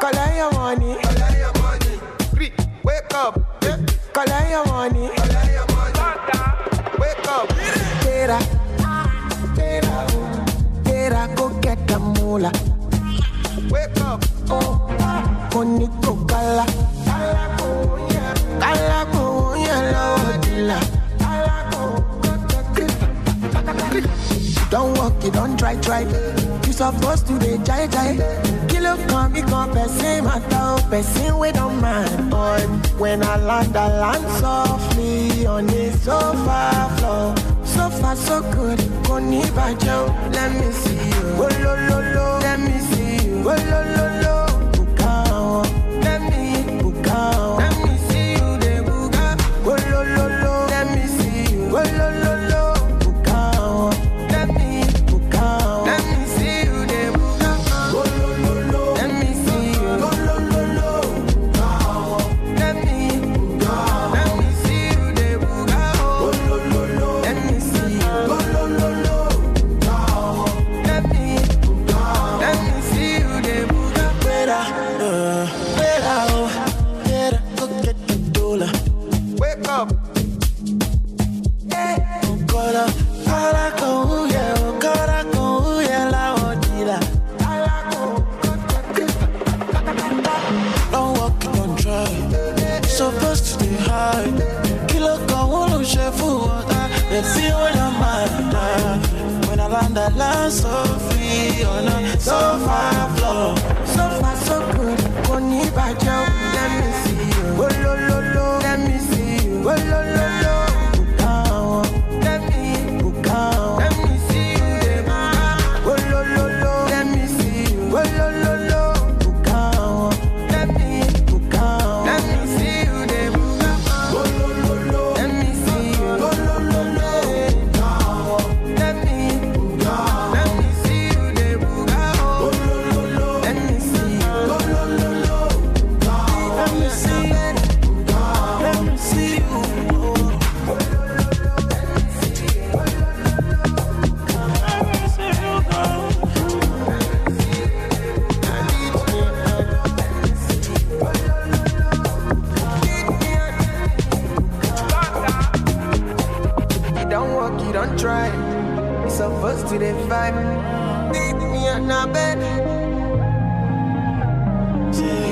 Collect 0.00 0.36
your 0.36 0.52
money. 0.52 0.96
Collect 1.02 1.38
your 1.38 1.52
money. 1.62 2.00
Free. 2.34 2.52
Wake 2.82 3.14
up. 3.14 3.38
Yeah. 3.62 3.76
Collect 4.12 4.50
your 4.50 4.66
money. 4.66 5.08
Collect 5.16 5.52
your 5.54 5.66
money. 5.76 6.00
Wake 6.98 7.28
up. 7.28 8.67
Tera. 9.80 10.06
Tera, 10.84 11.28
go 11.36 11.48
get 11.60 11.86
the 11.86 11.98
moolah. 11.98 12.52
Wake 13.70 14.00
up. 14.00 14.24
Oh. 14.50 14.80
Koniko 15.50 16.26
kala. 16.28 16.64
Kala 17.06 17.44
kuya. 17.58 18.24
Kala 18.60 19.00
kuya 19.12 19.76
lo 19.92 20.06
dila. 20.42 20.78
Kala 21.18 21.54
Don't 24.70 24.98
walk, 24.98 25.22
you 25.24 25.30
don't 25.30 25.58
try, 25.58 25.76
try. 25.80 26.00
You 26.66 26.72
supposed 26.72 27.26
to 27.28 27.38
be 27.38 27.58
jai 27.64 27.86
jai. 27.86 28.16
Kilo 28.68 28.96
come, 29.08 29.32
person 29.72 30.24
matter, 30.24 30.88
person 30.90 31.38
we 31.38 31.52
don't 31.52 31.80
mind. 31.80 32.32
When 32.98 33.22
I 33.22 33.36
land, 33.36 33.76
I 33.76 33.86
land 34.00 34.24
softly 34.40 35.46
on 35.46 35.66
the 35.66 35.92
sofa 36.02 36.90
floor. 36.98 37.57
So 37.78 37.88
far, 38.00 38.16
so 38.16 38.36
good. 38.54 38.80
Kò 39.06 39.16
ní 39.30 39.40
bàjẹ́. 39.56 40.00
Let 40.34 40.50
me 40.58 40.68
see 40.80 41.02
you. 41.12 41.26
Oh, 41.42 41.46
Olólóló. 41.46 42.26
Let 42.46 42.58
me 42.66 42.74
see 42.88 43.14
you. 43.26 43.36
Oh, 43.46 43.54
Olólóló. 43.54 44.37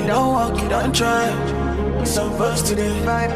You 0.07 0.13
don't 0.13 0.31
walk, 0.31 0.61
you 0.61 0.69
don't 0.69 0.95
try. 0.95 1.27
You 1.99 2.05
supposed 2.05 2.65
to 2.67 2.75
the 2.75 2.87
vibe. 3.03 3.33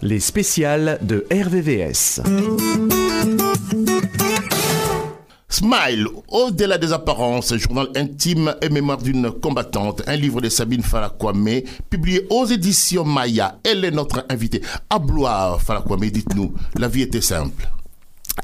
Les 0.00 0.18
spéciales 0.20 0.98
de 1.02 1.26
RVVS. 1.30 2.22
Smile, 5.50 6.06
au-delà 6.28 6.78
des 6.78 6.94
apparences, 6.94 7.54
journal 7.58 7.88
intime 7.94 8.54
et 8.62 8.70
mémoire 8.70 8.96
d'une 8.96 9.30
combattante, 9.30 10.00
un 10.06 10.16
livre 10.16 10.40
de 10.40 10.48
Sabine 10.48 10.82
Falakwame, 10.82 11.60
publié 11.90 12.26
aux 12.30 12.46
éditions 12.46 13.04
Maya. 13.04 13.58
Elle 13.62 13.84
est 13.84 13.90
notre 13.90 14.24
invitée. 14.30 14.62
À 14.88 14.98
Blois, 14.98 15.58
Falakwame, 15.62 16.08
dites-nous, 16.08 16.54
la 16.78 16.88
vie 16.88 17.02
était 17.02 17.20
simple. 17.20 17.68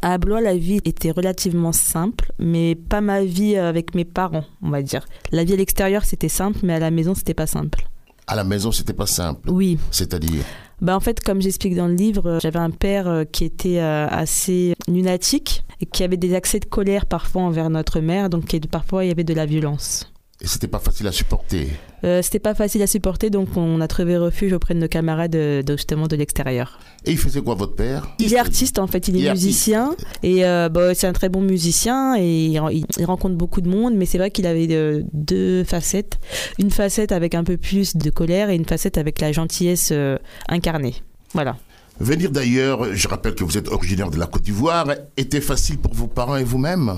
À 0.02 0.18
Blois, 0.18 0.40
la 0.40 0.56
vie 0.56 0.80
était 0.84 1.10
relativement 1.10 1.72
simple, 1.72 2.32
mais 2.38 2.74
pas 2.74 3.00
ma 3.00 3.24
vie 3.24 3.56
avec 3.56 3.94
mes 3.94 4.04
parents, 4.04 4.44
on 4.62 4.70
va 4.70 4.82
dire. 4.82 5.06
La 5.32 5.44
vie 5.44 5.54
à 5.54 5.56
l'extérieur, 5.56 6.04
c'était 6.04 6.28
simple, 6.28 6.60
mais 6.62 6.74
à 6.74 6.78
la 6.78 6.90
maison, 6.90 7.14
c'était 7.14 7.34
pas 7.34 7.46
simple. 7.46 7.88
À 8.26 8.36
la 8.36 8.44
maison, 8.44 8.72
c'était 8.72 8.94
pas 8.94 9.06
simple. 9.06 9.50
Oui. 9.50 9.78
C'est-à-dire? 9.90 10.44
Bah 10.80 10.96
en 10.96 11.00
fait, 11.00 11.20
comme 11.20 11.40
j'explique 11.40 11.76
dans 11.76 11.86
le 11.86 11.94
livre, 11.94 12.26
euh, 12.26 12.38
j'avais 12.40 12.58
un 12.58 12.70
père 12.70 13.08
euh, 13.08 13.24
qui 13.24 13.44
était 13.44 13.78
euh, 13.78 14.06
assez 14.08 14.74
lunatique 14.88 15.64
et 15.80 15.86
qui 15.86 16.02
avait 16.02 16.16
des 16.16 16.34
accès 16.34 16.58
de 16.58 16.64
colère 16.64 17.06
parfois 17.06 17.42
envers 17.42 17.70
notre 17.70 18.00
mère, 18.00 18.28
donc 18.28 18.54
parfois 18.70 19.04
il 19.04 19.08
y 19.08 19.10
avait 19.10 19.24
de 19.24 19.34
la 19.34 19.46
violence. 19.46 20.12
Et 20.44 20.46
c'était 20.46 20.68
pas 20.68 20.78
facile 20.78 21.06
à 21.06 21.12
supporter. 21.12 21.68
Euh, 22.04 22.20
c'était 22.20 22.38
pas 22.38 22.54
facile 22.54 22.82
à 22.82 22.86
supporter, 22.86 23.30
donc 23.30 23.56
on 23.56 23.80
a 23.80 23.88
trouvé 23.88 24.18
refuge 24.18 24.52
auprès 24.52 24.74
de 24.74 24.78
nos 24.78 24.88
camarades 24.88 25.30
de, 25.30 25.64
justement 25.68 26.06
de 26.06 26.16
l'extérieur. 26.16 26.78
Et 27.06 27.12
il 27.12 27.18
faisait 27.18 27.40
quoi 27.40 27.54
votre 27.54 27.74
père? 27.74 28.06
Il 28.18 28.34
est 28.34 28.38
artiste 28.38 28.78
en 28.78 28.86
fait, 28.86 29.08
il 29.08 29.24
est 29.24 29.30
musicien 29.30 29.96
et 30.22 30.44
euh, 30.44 30.68
bah, 30.68 30.94
c'est 30.94 31.06
un 31.06 31.14
très 31.14 31.30
bon 31.30 31.40
musicien 31.40 32.14
et 32.18 32.48
il, 32.48 32.58
rencontre 33.06 33.36
beaucoup 33.36 33.62
de 33.62 33.70
monde, 33.70 33.94
mais 33.94 34.04
c'est 34.04 34.18
vrai 34.18 34.30
qu'il 34.30 34.46
avait 34.46 34.68
euh, 34.70 35.02
deux 35.14 35.64
facettes, 35.64 36.18
une 36.58 36.70
facette 36.70 37.10
avec 37.10 37.34
un 37.34 37.42
peu 37.42 37.56
plus 37.56 37.96
de 37.96 38.10
colère 38.10 38.50
et 38.50 38.54
une 38.54 38.66
facette 38.66 38.98
avec 38.98 39.22
la 39.22 39.32
gentillesse 39.32 39.94
incarnée. 40.48 40.96
Voilà. 41.32 41.56
Venir 42.00 42.32
d'ailleurs, 42.32 42.92
je 42.92 43.06
rappelle 43.06 43.36
que 43.36 43.44
vous 43.44 43.56
êtes 43.56 43.68
originaire 43.68 44.10
de 44.10 44.18
la 44.18 44.26
Côte 44.26 44.42
d'Ivoire, 44.42 44.86
était 45.16 45.40
facile 45.40 45.78
pour 45.78 45.94
vos 45.94 46.08
parents 46.08 46.36
et 46.36 46.42
vous-même? 46.42 46.92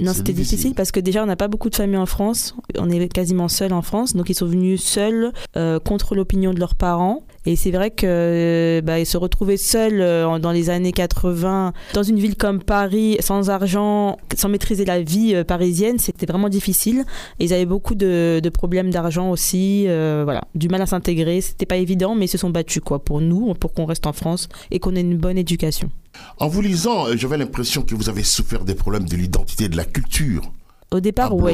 Non, 0.00 0.12
c'était 0.14 0.32
difficile. 0.32 0.74
parce 0.74 0.92
que 0.92 1.00
déjà, 1.00 1.24
on 1.24 1.26
n'a 1.26 1.34
pas 1.34 1.48
beaucoup 1.48 1.68
de 1.68 1.74
familles 1.74 1.96
en 1.96 2.06
France. 2.06 2.54
On 2.78 2.88
est 2.88 3.08
quasiment 3.08 3.48
seuls 3.48 3.72
en 3.72 3.82
France. 3.82 4.14
Donc, 4.14 4.30
ils 4.30 4.34
sont 4.34 4.46
venus 4.46 4.82
seuls 4.82 5.32
euh, 5.56 5.80
contre 5.80 6.14
l'opinion 6.14 6.54
de 6.54 6.60
leurs 6.60 6.76
parents. 6.76 7.24
Et 7.44 7.56
c'est 7.56 7.70
vrai 7.70 7.90
que 7.90 8.80
bah, 8.84 9.04
se 9.04 9.16
retrouver 9.16 9.56
seuls 9.56 10.00
euh, 10.00 10.38
dans 10.38 10.50
les 10.50 10.68
années 10.70 10.92
80 10.92 11.72
dans 11.94 12.02
une 12.02 12.18
ville 12.18 12.36
comme 12.36 12.62
Paris, 12.62 13.16
sans 13.20 13.50
argent, 13.50 14.16
sans 14.36 14.48
maîtriser 14.48 14.84
la 14.84 15.00
vie 15.00 15.34
euh, 15.34 15.44
parisienne, 15.44 15.98
c'était 15.98 16.26
vraiment 16.26 16.48
difficile. 16.48 17.04
Et 17.40 17.46
ils 17.46 17.52
avaient 17.52 17.66
beaucoup 17.66 17.94
de, 17.94 18.40
problèmes 18.52 18.90
d'argent 18.90 19.30
aussi, 19.30 19.86
voilà, 19.86 20.42
du 20.54 20.68
mal 20.68 20.80
à 20.82 20.86
s'intégrer. 20.86 21.40
C'était 21.40 21.66
pas 21.66 21.76
évident, 21.76 22.14
mais 22.14 22.26
ils 22.26 22.28
se 22.28 22.38
sont 22.38 22.50
battus 22.50 22.82
quoi 22.84 23.00
pour 23.00 23.20
nous, 23.20 23.54
pour 23.54 23.72
qu'on 23.72 23.86
reste 23.86 24.06
en 24.06 24.12
France 24.12 24.35
et 24.70 24.78
qu'on 24.78 24.96
ait 24.96 25.00
une 25.00 25.18
bonne 25.18 25.38
éducation. 25.38 25.90
En 26.38 26.48
vous 26.48 26.62
lisant, 26.62 27.06
euh, 27.06 27.16
j'avais 27.16 27.38
l'impression 27.38 27.82
que 27.82 27.94
vous 27.94 28.08
avez 28.08 28.24
souffert 28.24 28.64
des 28.64 28.74
problèmes 28.74 29.08
de 29.08 29.16
l'identité 29.16 29.64
et 29.64 29.68
de 29.68 29.76
la 29.76 29.84
culture. 29.84 30.52
Au 30.96 31.00
départ, 31.00 31.36
oui. 31.36 31.52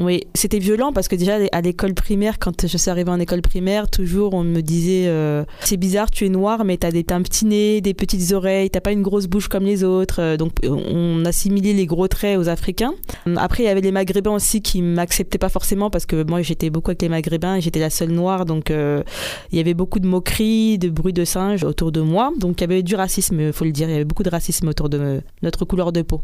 Oui, 0.00 0.22
c'était 0.34 0.60
violent 0.60 0.92
parce 0.92 1.08
que 1.08 1.16
déjà 1.16 1.36
à 1.50 1.60
l'école 1.60 1.94
primaire, 1.94 2.38
quand 2.38 2.66
je 2.66 2.76
suis 2.76 2.90
arrivée 2.90 3.10
en 3.10 3.18
école 3.18 3.42
primaire, 3.42 3.88
toujours 3.90 4.34
on 4.34 4.44
me 4.44 4.60
disait 4.60 5.06
euh, 5.06 5.44
c'est 5.60 5.76
bizarre, 5.76 6.12
tu 6.12 6.26
es 6.26 6.28
noir, 6.28 6.64
mais 6.64 6.76
t'as 6.76 6.92
des 6.92 7.04
un 7.10 7.22
petit 7.22 7.44
nez, 7.44 7.80
des 7.80 7.92
petites 7.92 8.32
oreilles, 8.32 8.70
t'as 8.70 8.80
pas 8.80 8.92
une 8.92 9.02
grosse 9.02 9.26
bouche 9.26 9.48
comme 9.48 9.64
les 9.64 9.82
autres. 9.82 10.20
Euh, 10.20 10.36
donc 10.36 10.52
on 10.62 11.24
assimilait 11.24 11.72
les 11.72 11.86
gros 11.86 12.06
traits 12.06 12.38
aux 12.38 12.48
Africains. 12.48 12.94
Après, 13.36 13.64
il 13.64 13.66
y 13.66 13.68
avait 13.68 13.80
les 13.80 13.90
Maghrébins 13.90 14.34
aussi 14.34 14.62
qui 14.62 14.80
m'acceptaient 14.80 15.38
pas 15.38 15.48
forcément 15.48 15.90
parce 15.90 16.06
que 16.06 16.22
moi 16.22 16.40
j'étais 16.42 16.70
beaucoup 16.70 16.90
avec 16.90 17.02
les 17.02 17.08
Maghrébins, 17.08 17.58
j'étais 17.58 17.80
la 17.80 17.90
seule 17.90 18.10
noire, 18.10 18.44
donc 18.44 18.70
euh, 18.70 19.02
il 19.50 19.58
y 19.58 19.60
avait 19.60 19.74
beaucoup 19.74 19.98
de 19.98 20.06
moqueries, 20.06 20.78
de 20.78 20.88
bruits 20.88 21.12
de 21.12 21.24
singes 21.24 21.64
autour 21.64 21.90
de 21.90 22.00
moi. 22.00 22.32
Donc 22.38 22.60
il 22.60 22.60
y 22.60 22.64
avait 22.64 22.84
du 22.84 22.94
racisme, 22.94 23.40
il 23.40 23.52
faut 23.52 23.64
le 23.64 23.72
dire, 23.72 23.88
il 23.88 23.92
y 23.92 23.96
avait 23.96 24.04
beaucoup 24.04 24.22
de 24.22 24.30
racisme 24.30 24.68
autour 24.68 24.88
de 24.88 25.20
notre 25.42 25.64
couleur 25.64 25.90
de 25.90 26.02
peau. 26.02 26.20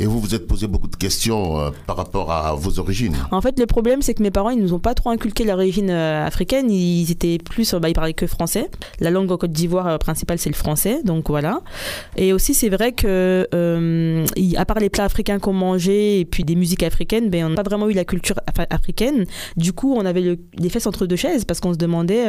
Et 0.00 0.06
vous 0.06 0.20
vous 0.20 0.34
êtes 0.34 0.46
posé 0.46 0.68
beaucoup 0.68 0.86
de 0.86 0.94
questions 0.94 1.58
euh, 1.58 1.70
par 1.86 1.96
rapport 1.96 2.30
à 2.30 2.54
vos 2.54 2.78
origines. 2.78 3.16
En 3.32 3.40
fait, 3.40 3.58
le 3.58 3.66
problème, 3.66 4.00
c'est 4.00 4.14
que 4.14 4.22
mes 4.22 4.30
parents, 4.30 4.50
ils 4.50 4.60
nous 4.60 4.72
ont 4.72 4.78
pas 4.78 4.94
trop 4.94 5.10
inculqué 5.10 5.42
l'origine 5.42 5.90
euh, 5.90 6.24
africaine. 6.24 6.70
Ils 6.70 7.10
étaient 7.10 7.38
plus, 7.38 7.74
bah, 7.74 7.88
ils 7.88 7.94
parlaient 7.94 8.12
que 8.12 8.28
français. 8.28 8.70
La 9.00 9.10
langue 9.10 9.32
en 9.32 9.36
Côte 9.36 9.50
d'Ivoire 9.50 9.88
euh, 9.88 9.98
principale, 9.98 10.38
c'est 10.38 10.50
le 10.50 10.54
français. 10.54 11.02
Donc 11.04 11.28
voilà. 11.28 11.62
Et 12.16 12.32
aussi, 12.32 12.54
c'est 12.54 12.68
vrai 12.68 12.92
que, 12.92 13.48
à 14.56 14.64
part 14.64 14.78
les 14.78 14.88
plats 14.88 15.04
africains 15.04 15.40
qu'on 15.40 15.52
mangeait 15.52 16.20
et 16.20 16.24
puis 16.24 16.44
des 16.44 16.54
musiques 16.54 16.84
africaines, 16.84 17.28
ben, 17.28 17.46
on 17.46 17.48
n'a 17.50 17.56
pas 17.56 17.68
vraiment 17.68 17.88
eu 17.88 17.92
la 17.92 18.04
culture 18.04 18.36
africaine. 18.70 19.24
Du 19.56 19.72
coup, 19.72 19.94
on 19.94 20.06
avait 20.06 20.38
les 20.56 20.68
fesses 20.68 20.86
entre 20.86 21.06
deux 21.06 21.16
chaises 21.16 21.44
parce 21.44 21.58
qu'on 21.58 21.72
se 21.72 21.78
demandait 21.78 22.24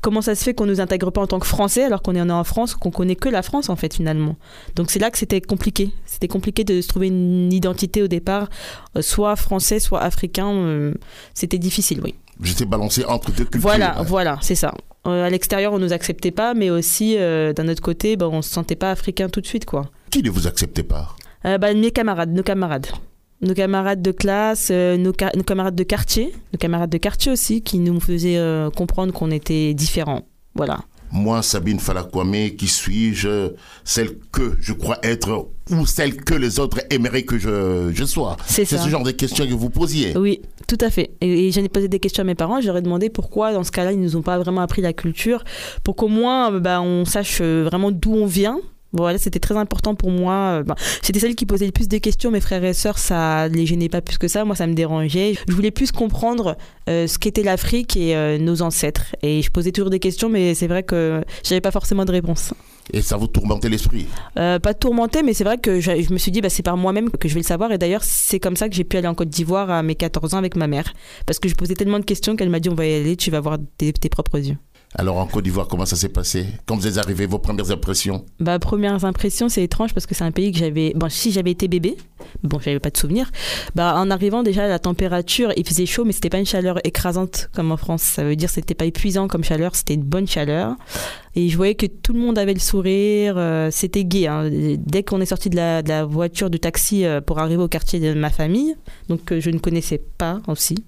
comment 0.00 0.20
ça 0.20 0.34
se 0.34 0.44
fait 0.44 0.54
qu'on 0.54 0.66
nous 0.66 0.80
intègre 0.80 1.10
pas 1.10 1.20
en 1.20 1.26
tant 1.26 1.38
que 1.38 1.46
français 1.46 1.82
alors 1.82 2.02
qu'on 2.02 2.14
est 2.14 2.20
en 2.20 2.44
France, 2.44 2.74
qu'on 2.74 2.90
connaît 2.90 3.16
que 3.16 3.28
la 3.28 3.42
France 3.42 3.68
en 3.68 3.76
fait 3.76 3.94
finalement. 3.94 4.36
Donc 4.76 4.90
c'est 4.90 4.98
là 4.98 5.10
que 5.10 5.18
c'était 5.18 5.40
compliqué. 5.40 5.90
C'était 6.18 6.26
compliqué 6.26 6.64
de 6.64 6.80
se 6.80 6.88
trouver 6.88 7.06
une 7.06 7.52
identité 7.52 8.02
au 8.02 8.08
départ, 8.08 8.48
euh, 8.96 9.02
soit 9.02 9.36
français, 9.36 9.78
soit 9.78 10.00
africain. 10.00 10.52
Euh, 10.52 10.94
c'était 11.32 11.58
difficile, 11.58 12.00
oui. 12.02 12.16
J'étais 12.42 12.64
balancé 12.64 13.04
entre 13.04 13.30
deux 13.30 13.44
cultures. 13.44 13.60
Voilà, 13.60 14.02
voilà, 14.04 14.36
c'est 14.42 14.56
ça. 14.56 14.74
Euh, 15.06 15.24
à 15.24 15.30
l'extérieur, 15.30 15.72
on 15.72 15.78
nous 15.78 15.92
acceptait 15.92 16.32
pas, 16.32 16.54
mais 16.54 16.70
aussi 16.70 17.16
d'un 17.16 17.68
autre 17.68 17.82
côté, 17.82 18.16
ben, 18.16 18.26
on 18.26 18.42
se 18.42 18.50
sentait 18.50 18.74
pas 18.74 18.90
africain 18.90 19.28
tout 19.28 19.40
de 19.40 19.46
suite, 19.46 19.64
quoi. 19.64 19.92
Qui 20.10 20.24
ne 20.24 20.30
vous 20.30 20.48
acceptait 20.48 20.82
pas? 20.82 21.14
Bah, 21.44 21.72
Mes 21.72 21.92
camarades, 21.92 22.32
nos 22.32 22.42
camarades 22.42 22.88
nos 23.40 23.54
camarades 23.54 24.02
de 24.02 24.10
classe, 24.10 24.72
nos, 24.72 25.12
camarades 25.12 25.76
de 25.76 25.84
quartier, 25.84 26.32
nos 26.52 26.58
camarades 26.58 26.90
de 26.90 26.98
quartier 26.98 27.30
aussi, 27.30 27.62
qui 27.62 27.78
nous 27.78 28.00
faisaient 28.00 28.40
comprendre 28.74 29.12
qu'on 29.12 29.30
était 29.30 29.72
différents. 29.74 30.22
Voilà. 30.56 30.80
Moi, 31.10 31.42
Sabine 31.42 31.78
Falakwame, 31.78 32.50
qui 32.56 32.66
suis-je 32.66 33.52
Celle 33.84 34.18
que 34.32 34.56
je 34.60 34.72
crois 34.72 34.98
être 35.02 35.48
ou 35.70 35.86
celle 35.86 36.16
que 36.16 36.34
les 36.34 36.58
autres 36.58 36.80
aimeraient 36.90 37.22
que 37.22 37.38
je, 37.38 37.90
je 37.94 38.04
sois 38.04 38.36
C'est 38.46 38.64
ce 38.64 38.88
genre 38.88 39.02
de 39.02 39.10
questions 39.10 39.46
que 39.46 39.52
vous 39.52 39.70
posiez. 39.70 40.16
Oui, 40.16 40.40
tout 40.66 40.78
à 40.80 40.90
fait. 40.90 41.10
Et, 41.20 41.50
j'en 41.52 41.62
ai 41.62 41.68
posé 41.68 41.88
des 41.88 42.00
questions 42.00 42.22
à 42.22 42.24
mes 42.24 42.34
parents. 42.34 42.60
J'aurais 42.60 42.82
demandé 42.82 43.10
pourquoi, 43.10 43.52
dans 43.52 43.64
ce 43.64 43.70
cas-là, 43.72 43.92
ils 43.92 43.98
ne 43.98 44.04
nous 44.04 44.16
ont 44.16 44.22
pas 44.22 44.38
vraiment 44.38 44.60
appris 44.60 44.82
la 44.82 44.92
culture, 44.92 45.44
pour 45.84 45.96
qu'au 45.96 46.08
moins 46.08 46.50
bah, 46.58 46.80
on 46.80 47.04
sache 47.04 47.38
euh, 47.40 47.64
vraiment 47.64 47.90
d'où 47.90 48.14
on 48.14 48.26
vient 48.26 48.60
voilà, 48.92 49.18
c'était 49.18 49.38
très 49.38 49.56
important 49.56 49.94
pour 49.94 50.10
moi. 50.10 50.62
C'était 51.02 51.20
celle 51.20 51.34
qui 51.34 51.44
posait 51.44 51.66
le 51.66 51.72
plus 51.72 51.88
de 51.88 51.98
questions. 51.98 52.30
Mes 52.30 52.40
frères 52.40 52.64
et 52.64 52.72
sœurs, 52.72 52.98
ça 52.98 53.48
les 53.48 53.66
gênait 53.66 53.88
pas 53.88 54.00
plus 54.00 54.16
que 54.18 54.28
ça. 54.28 54.44
Moi, 54.44 54.56
ça 54.56 54.66
me 54.66 54.74
dérangeait. 54.74 55.34
Je 55.46 55.54
voulais 55.54 55.70
plus 55.70 55.92
comprendre 55.92 56.56
euh, 56.88 57.06
ce 57.06 57.18
qu'était 57.18 57.42
l'Afrique 57.42 57.96
et 57.96 58.16
euh, 58.16 58.38
nos 58.38 58.62
ancêtres. 58.62 59.14
Et 59.22 59.42
je 59.42 59.50
posais 59.50 59.72
toujours 59.72 59.90
des 59.90 59.98
questions, 59.98 60.30
mais 60.30 60.54
c'est 60.54 60.68
vrai 60.68 60.82
que 60.82 61.22
j'avais 61.44 61.60
pas 61.60 61.70
forcément 61.70 62.06
de 62.06 62.12
réponse. 62.12 62.54
Et 62.94 63.02
ça 63.02 63.18
vous 63.18 63.26
tourmentait 63.26 63.68
l'esprit? 63.68 64.06
Euh, 64.38 64.58
Pas 64.58 64.72
tourmenté, 64.72 65.22
mais 65.22 65.34
c'est 65.34 65.44
vrai 65.44 65.58
que 65.58 65.80
je, 65.80 66.10
me 66.10 66.16
suis 66.16 66.30
dit, 66.30 66.40
bah, 66.40 66.48
c'est 66.48 66.62
par 66.62 66.78
moi-même 66.78 67.10
que 67.10 67.28
je 67.28 67.34
vais 67.34 67.40
le 67.40 67.46
savoir. 67.46 67.70
Et 67.72 67.76
d'ailleurs, 67.76 68.02
c'est 68.02 68.40
comme 68.40 68.56
ça 68.56 68.70
que 68.70 68.74
j'ai 68.74 68.84
pu 68.84 68.96
aller 68.96 69.08
en 69.08 69.14
Côte 69.14 69.28
d'Ivoire 69.28 69.70
à 69.70 69.82
mes 69.82 69.94
14 69.94 70.32
ans 70.32 70.38
avec 70.38 70.56
ma 70.56 70.66
mère. 70.66 70.94
Parce 71.26 71.38
que 71.38 71.50
je 71.50 71.54
posais 71.54 71.74
tellement 71.74 71.98
de 71.98 72.04
questions 72.04 72.36
qu'elle 72.36 72.48
m'a 72.48 72.60
dit, 72.60 72.70
on 72.70 72.74
va 72.74 72.86
y 72.86 72.94
aller, 72.94 73.16
tu 73.16 73.30
vas 73.30 73.40
voir 73.40 73.58
tes 73.76 73.92
propres 74.08 74.38
yeux. 74.38 74.56
Alors 74.94 75.18
en 75.18 75.26
Côte 75.26 75.44
d'Ivoire, 75.44 75.68
comment 75.68 75.84
ça 75.84 75.96
s'est 75.96 76.08
passé? 76.08 76.46
Quand 76.66 76.74
vous 76.74 76.86
êtes 76.86 76.96
arrivé, 76.96 77.26
vos 77.26 77.38
premières 77.38 77.70
impressions? 77.70 78.24
Bah 78.40 78.58
premières 78.58 79.04
impressions, 79.04 79.48
c'est 79.50 79.62
étrange 79.62 79.92
parce 79.92 80.06
que 80.06 80.14
c'est 80.14 80.24
un 80.24 80.30
pays 80.30 80.50
que 80.50 80.58
j'avais. 80.58 80.92
Bon, 80.96 81.10
si 81.10 81.30
j'avais 81.30 81.50
été 81.50 81.68
bébé, 81.68 81.96
bon, 82.42 82.58
j'avais 82.58 82.80
pas 82.80 82.88
de 82.88 82.96
souvenirs. 82.96 83.30
Bah 83.74 83.94
en 83.96 84.10
arrivant 84.10 84.42
déjà, 84.42 84.66
la 84.66 84.78
température, 84.78 85.52
il 85.56 85.66
faisait 85.66 85.84
chaud, 85.84 86.04
mais 86.06 86.12
c'était 86.12 86.30
pas 86.30 86.38
une 86.38 86.46
chaleur 86.46 86.78
écrasante 86.84 87.50
comme 87.54 87.70
en 87.70 87.76
France. 87.76 88.02
Ça 88.02 88.24
veut 88.24 88.34
dire 88.34 88.48
c'était 88.48 88.74
pas 88.74 88.86
épuisant 88.86 89.28
comme 89.28 89.44
chaleur, 89.44 89.76
c'était 89.76 89.94
une 89.94 90.04
bonne 90.04 90.26
chaleur. 90.26 90.74
Et 91.38 91.48
je 91.48 91.56
voyais 91.56 91.76
que 91.76 91.86
tout 91.86 92.14
le 92.14 92.18
monde 92.18 92.36
avait 92.36 92.52
le 92.52 92.58
sourire, 92.58 93.34
euh, 93.36 93.68
c'était 93.70 94.02
gai. 94.02 94.26
Hein. 94.26 94.50
Dès 94.50 95.04
qu'on 95.04 95.20
est 95.20 95.26
sorti 95.26 95.48
de 95.48 95.54
la, 95.54 96.04
voiture, 96.04 96.50
du 96.50 96.58
taxi 96.58 97.04
euh, 97.04 97.20
pour 97.20 97.38
arriver 97.38 97.62
au 97.62 97.68
quartier 97.68 98.00
de 98.00 98.12
ma 98.12 98.30
famille, 98.30 98.74
donc 99.08 99.24
que 99.24 99.38
je 99.38 99.50
ne 99.50 99.60
connaissais 99.60 100.02
pas 100.18 100.40
aussi, 100.48 100.84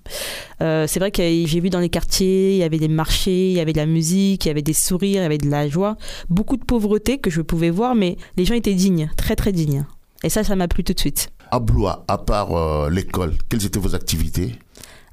euh, 0.60 0.88
c'est 0.88 0.98
vrai 0.98 1.12
que 1.12 1.22
j'ai 1.22 1.60
vu 1.60 1.70
dans 1.70 1.78
les 1.78 1.88
quartiers, 1.88 2.54
il 2.54 2.56
y 2.56 2.64
avait 2.64 2.80
des 2.80 2.88
marchés, 2.88 3.50
il 3.50 3.52
y 3.52 3.60
avait 3.60 3.72
de 3.72 3.78
la 3.78 3.86
musique, 3.86 4.44
il 4.44 4.48
y 4.48 4.50
avait 4.50 4.60
des 4.60 4.72
sourires, 4.72 5.20
il 5.20 5.22
y 5.22 5.24
avait 5.24 5.38
de 5.38 5.48
la 5.48 5.68
joie, 5.68 5.96
beaucoup 6.30 6.56
de 6.56 6.64
pauvreté 6.64 7.18
que 7.18 7.30
je 7.30 7.42
pouvais 7.42 7.70
voir, 7.70 7.94
mais 7.94 8.16
les 8.36 8.44
gens 8.44 8.54
étaient 8.54 8.74
dignes, 8.74 9.08
très 9.16 9.36
très 9.36 9.52
dignes. 9.52 9.84
Et 10.24 10.30
ça, 10.30 10.42
ça 10.42 10.56
m'a 10.56 10.66
plu 10.66 10.82
tout 10.82 10.94
de 10.94 10.98
suite. 10.98 11.30
À 11.52 11.60
Blois, 11.60 12.04
à 12.08 12.18
part 12.18 12.90
l'école, 12.90 13.34
quelles 13.48 13.66
étaient 13.66 13.78
vos 13.78 13.94
activités? 13.94 14.56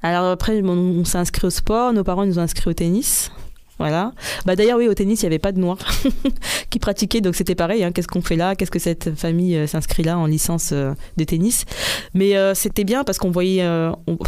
Alors 0.02 0.24
après, 0.24 0.60
on 0.62 1.04
s'est 1.04 1.18
inscrit 1.18 1.46
au 1.46 1.50
sport, 1.50 1.92
nos 1.92 2.02
parents 2.02 2.26
nous 2.26 2.40
ont 2.40 2.42
inscrit 2.42 2.70
au 2.70 2.74
tennis. 2.74 3.30
Voilà. 3.78 4.12
Bah 4.44 4.56
d'ailleurs 4.56 4.78
oui, 4.78 4.88
au 4.88 4.94
tennis, 4.94 5.22
il 5.22 5.24
n'y 5.24 5.28
avait 5.28 5.38
pas 5.38 5.52
de 5.52 5.60
noirs 5.60 5.78
qui 6.70 6.78
pratiquaient, 6.78 7.20
donc 7.20 7.36
c'était 7.36 7.54
pareil. 7.54 7.84
Hein. 7.84 7.92
Qu'est-ce 7.92 8.08
qu'on 8.08 8.22
fait 8.22 8.36
là? 8.36 8.56
Qu'est-ce 8.56 8.72
que 8.72 8.80
cette 8.80 9.14
famille 9.14 9.56
euh, 9.56 9.66
s'inscrit 9.66 10.02
là 10.02 10.18
en 10.18 10.26
licence 10.26 10.70
euh, 10.72 10.92
de 11.16 11.24
tennis? 11.24 11.64
Mais 12.12 12.36
euh, 12.36 12.54
c'était 12.54 12.84
bien 12.84 13.04
parce 13.04 13.18
qu'on 13.18 13.30
voyait, 13.30 13.64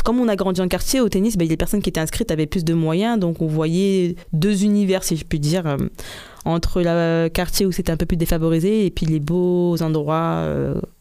comme 0.05 0.21
on 0.21 0.29
a 0.29 0.37
grandi 0.37 0.61
en 0.61 0.69
quartier 0.69 1.01
au 1.01 1.09
tennis, 1.09 1.37
bah, 1.37 1.45
les 1.45 1.57
personnes 1.57 1.83
qui 1.83 1.89
étaient 1.89 2.01
inscrites 2.01 2.31
avaient 2.31 2.47
plus 2.47 2.65
de 2.65 2.75
moyens, 2.75 3.19
donc 3.19 3.43
on 3.43 3.47
voyait 3.47 4.15
deux 4.33 4.65
univers, 4.65 5.03
si 5.03 5.17
je 5.17 5.25
puis 5.25 5.41
dire 5.41 5.77
entre 6.45 6.81
le 6.81 7.29
quartier 7.29 7.67
où 7.67 7.73
c'était 7.73 7.93
un 7.93 7.97
peu 7.97 8.07
plus 8.07 8.17
défavorisé 8.17 8.87
et 8.87 8.91
puis 8.91 9.05
les 9.05 9.21
beaux 9.21 9.81
endroits 9.83 10.47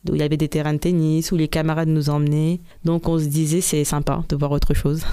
où 0.10 0.16
il 0.16 0.20
y 0.20 0.24
avait 0.24 0.38
des 0.38 0.50
terrains 0.50 0.74
de 0.74 0.80
tennis, 0.80 1.32
où 1.32 1.38
les 1.38 1.48
camarades 1.48 1.88
nous 1.88 2.10
emmenaient. 2.10 2.60
Donc 2.84 3.08
on 3.08 3.20
se 3.20 3.26
disait 3.26 3.62
c'est 3.62 3.84
sympa 3.84 4.24
de 4.28 4.36
voir 4.36 4.52
autre 4.52 4.74
chose. 4.74 5.04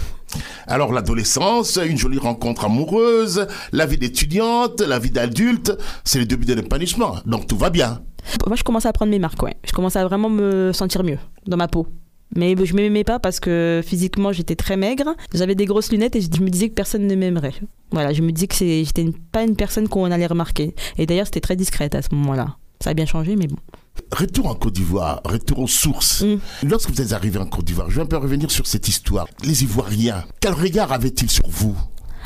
Alors 0.67 0.93
l'adolescence, 0.93 1.79
une 1.85 1.99
jolie 1.99 2.19
rencontre 2.19 2.65
amoureuse, 2.65 3.47
la 3.73 3.87
vie 3.87 3.99
d'étudiante, 3.99 4.81
la 4.81 4.99
vie 4.99 5.11
d'adulte, 5.11 5.77
c'est 6.05 6.19
le 6.19 6.27
début 6.27 6.47
de 6.47 6.55
l'épanouissement. 6.55 7.17
Donc 7.27 7.47
tout 7.47 7.57
va 7.57 7.71
bien. 7.71 8.03
Moi 8.47 8.57
je 8.57 8.65
commençais 8.65 8.89
à 8.89 8.93
prendre 8.93 9.11
mes 9.11 9.19
marques, 9.19 9.43
ouais. 9.43 9.57
Je 9.65 9.73
commençais 9.73 9.99
à 9.99 10.05
vraiment 10.05 10.31
me 10.31 10.73
sentir 10.73 11.03
mieux 11.05 11.19
dans 11.47 11.57
ma 11.57 11.69
peau. 11.69 11.87
Mais 12.35 12.57
je 12.63 12.75
m'aimais 12.75 13.05
pas 13.05 13.19
parce 13.19 13.39
que 13.39 13.81
physiquement 13.85 14.33
j'étais 14.33 14.57
très 14.57 14.77
maigre, 14.77 15.15
j'avais 15.33 15.55
des 15.55 15.65
grosses 15.65 15.93
lunettes 15.93 16.17
et 16.17 16.21
je 16.21 16.43
me 16.43 16.51
disais 16.51 16.69
que 16.69 16.75
personne 16.75 17.07
ne 17.07 17.15
m'aimerait. 17.15 17.55
Voilà, 17.93 18.13
je 18.13 18.23
me 18.23 18.33
disais 18.33 18.49
que 18.49 18.57
j'étais 18.57 19.07
pas 19.31 19.45
une 19.45 19.55
personne 19.55 19.89
qu'on 19.89 20.11
allait 20.11 20.27
remarquer. 20.27 20.75
Et 20.99 21.07
d'ailleurs 21.07 21.27
c'était 21.27 21.41
très 21.41 21.57
discrète 21.57 21.95
à 21.95 22.03
ce 22.03 22.09
moment-là. 22.15 22.57
Ça 22.83 22.91
a 22.91 22.95
bien 22.95 23.07
changé, 23.07 23.37
mais 23.37 23.47
bon. 23.47 23.57
Retour 24.13 24.47
en 24.47 24.55
Côte 24.55 24.75
d'Ivoire, 24.75 25.21
retour 25.25 25.59
aux 25.61 25.67
sources. 25.69 26.23
Mm. 26.23 26.39
Lorsque 26.69 26.91
vous 26.91 27.01
êtes 27.01 27.13
arrivé 27.13 27.39
en 27.39 27.47
Côte 27.47 27.65
d'Ivoire, 27.65 27.91
je 27.91 27.97
vais 27.97 28.03
un 28.03 28.07
peu 28.07 28.17
revenir 28.17 28.51
sur 28.51 28.67
cette 28.67 28.89
histoire. 28.89 29.27
Les 29.43 29.65
Ivoiriens, 29.65 30.25
quel 30.41 30.53
regard 30.53 30.93
avaient-ils 30.93 31.31
sur 31.31 31.49
vous? 31.49 31.77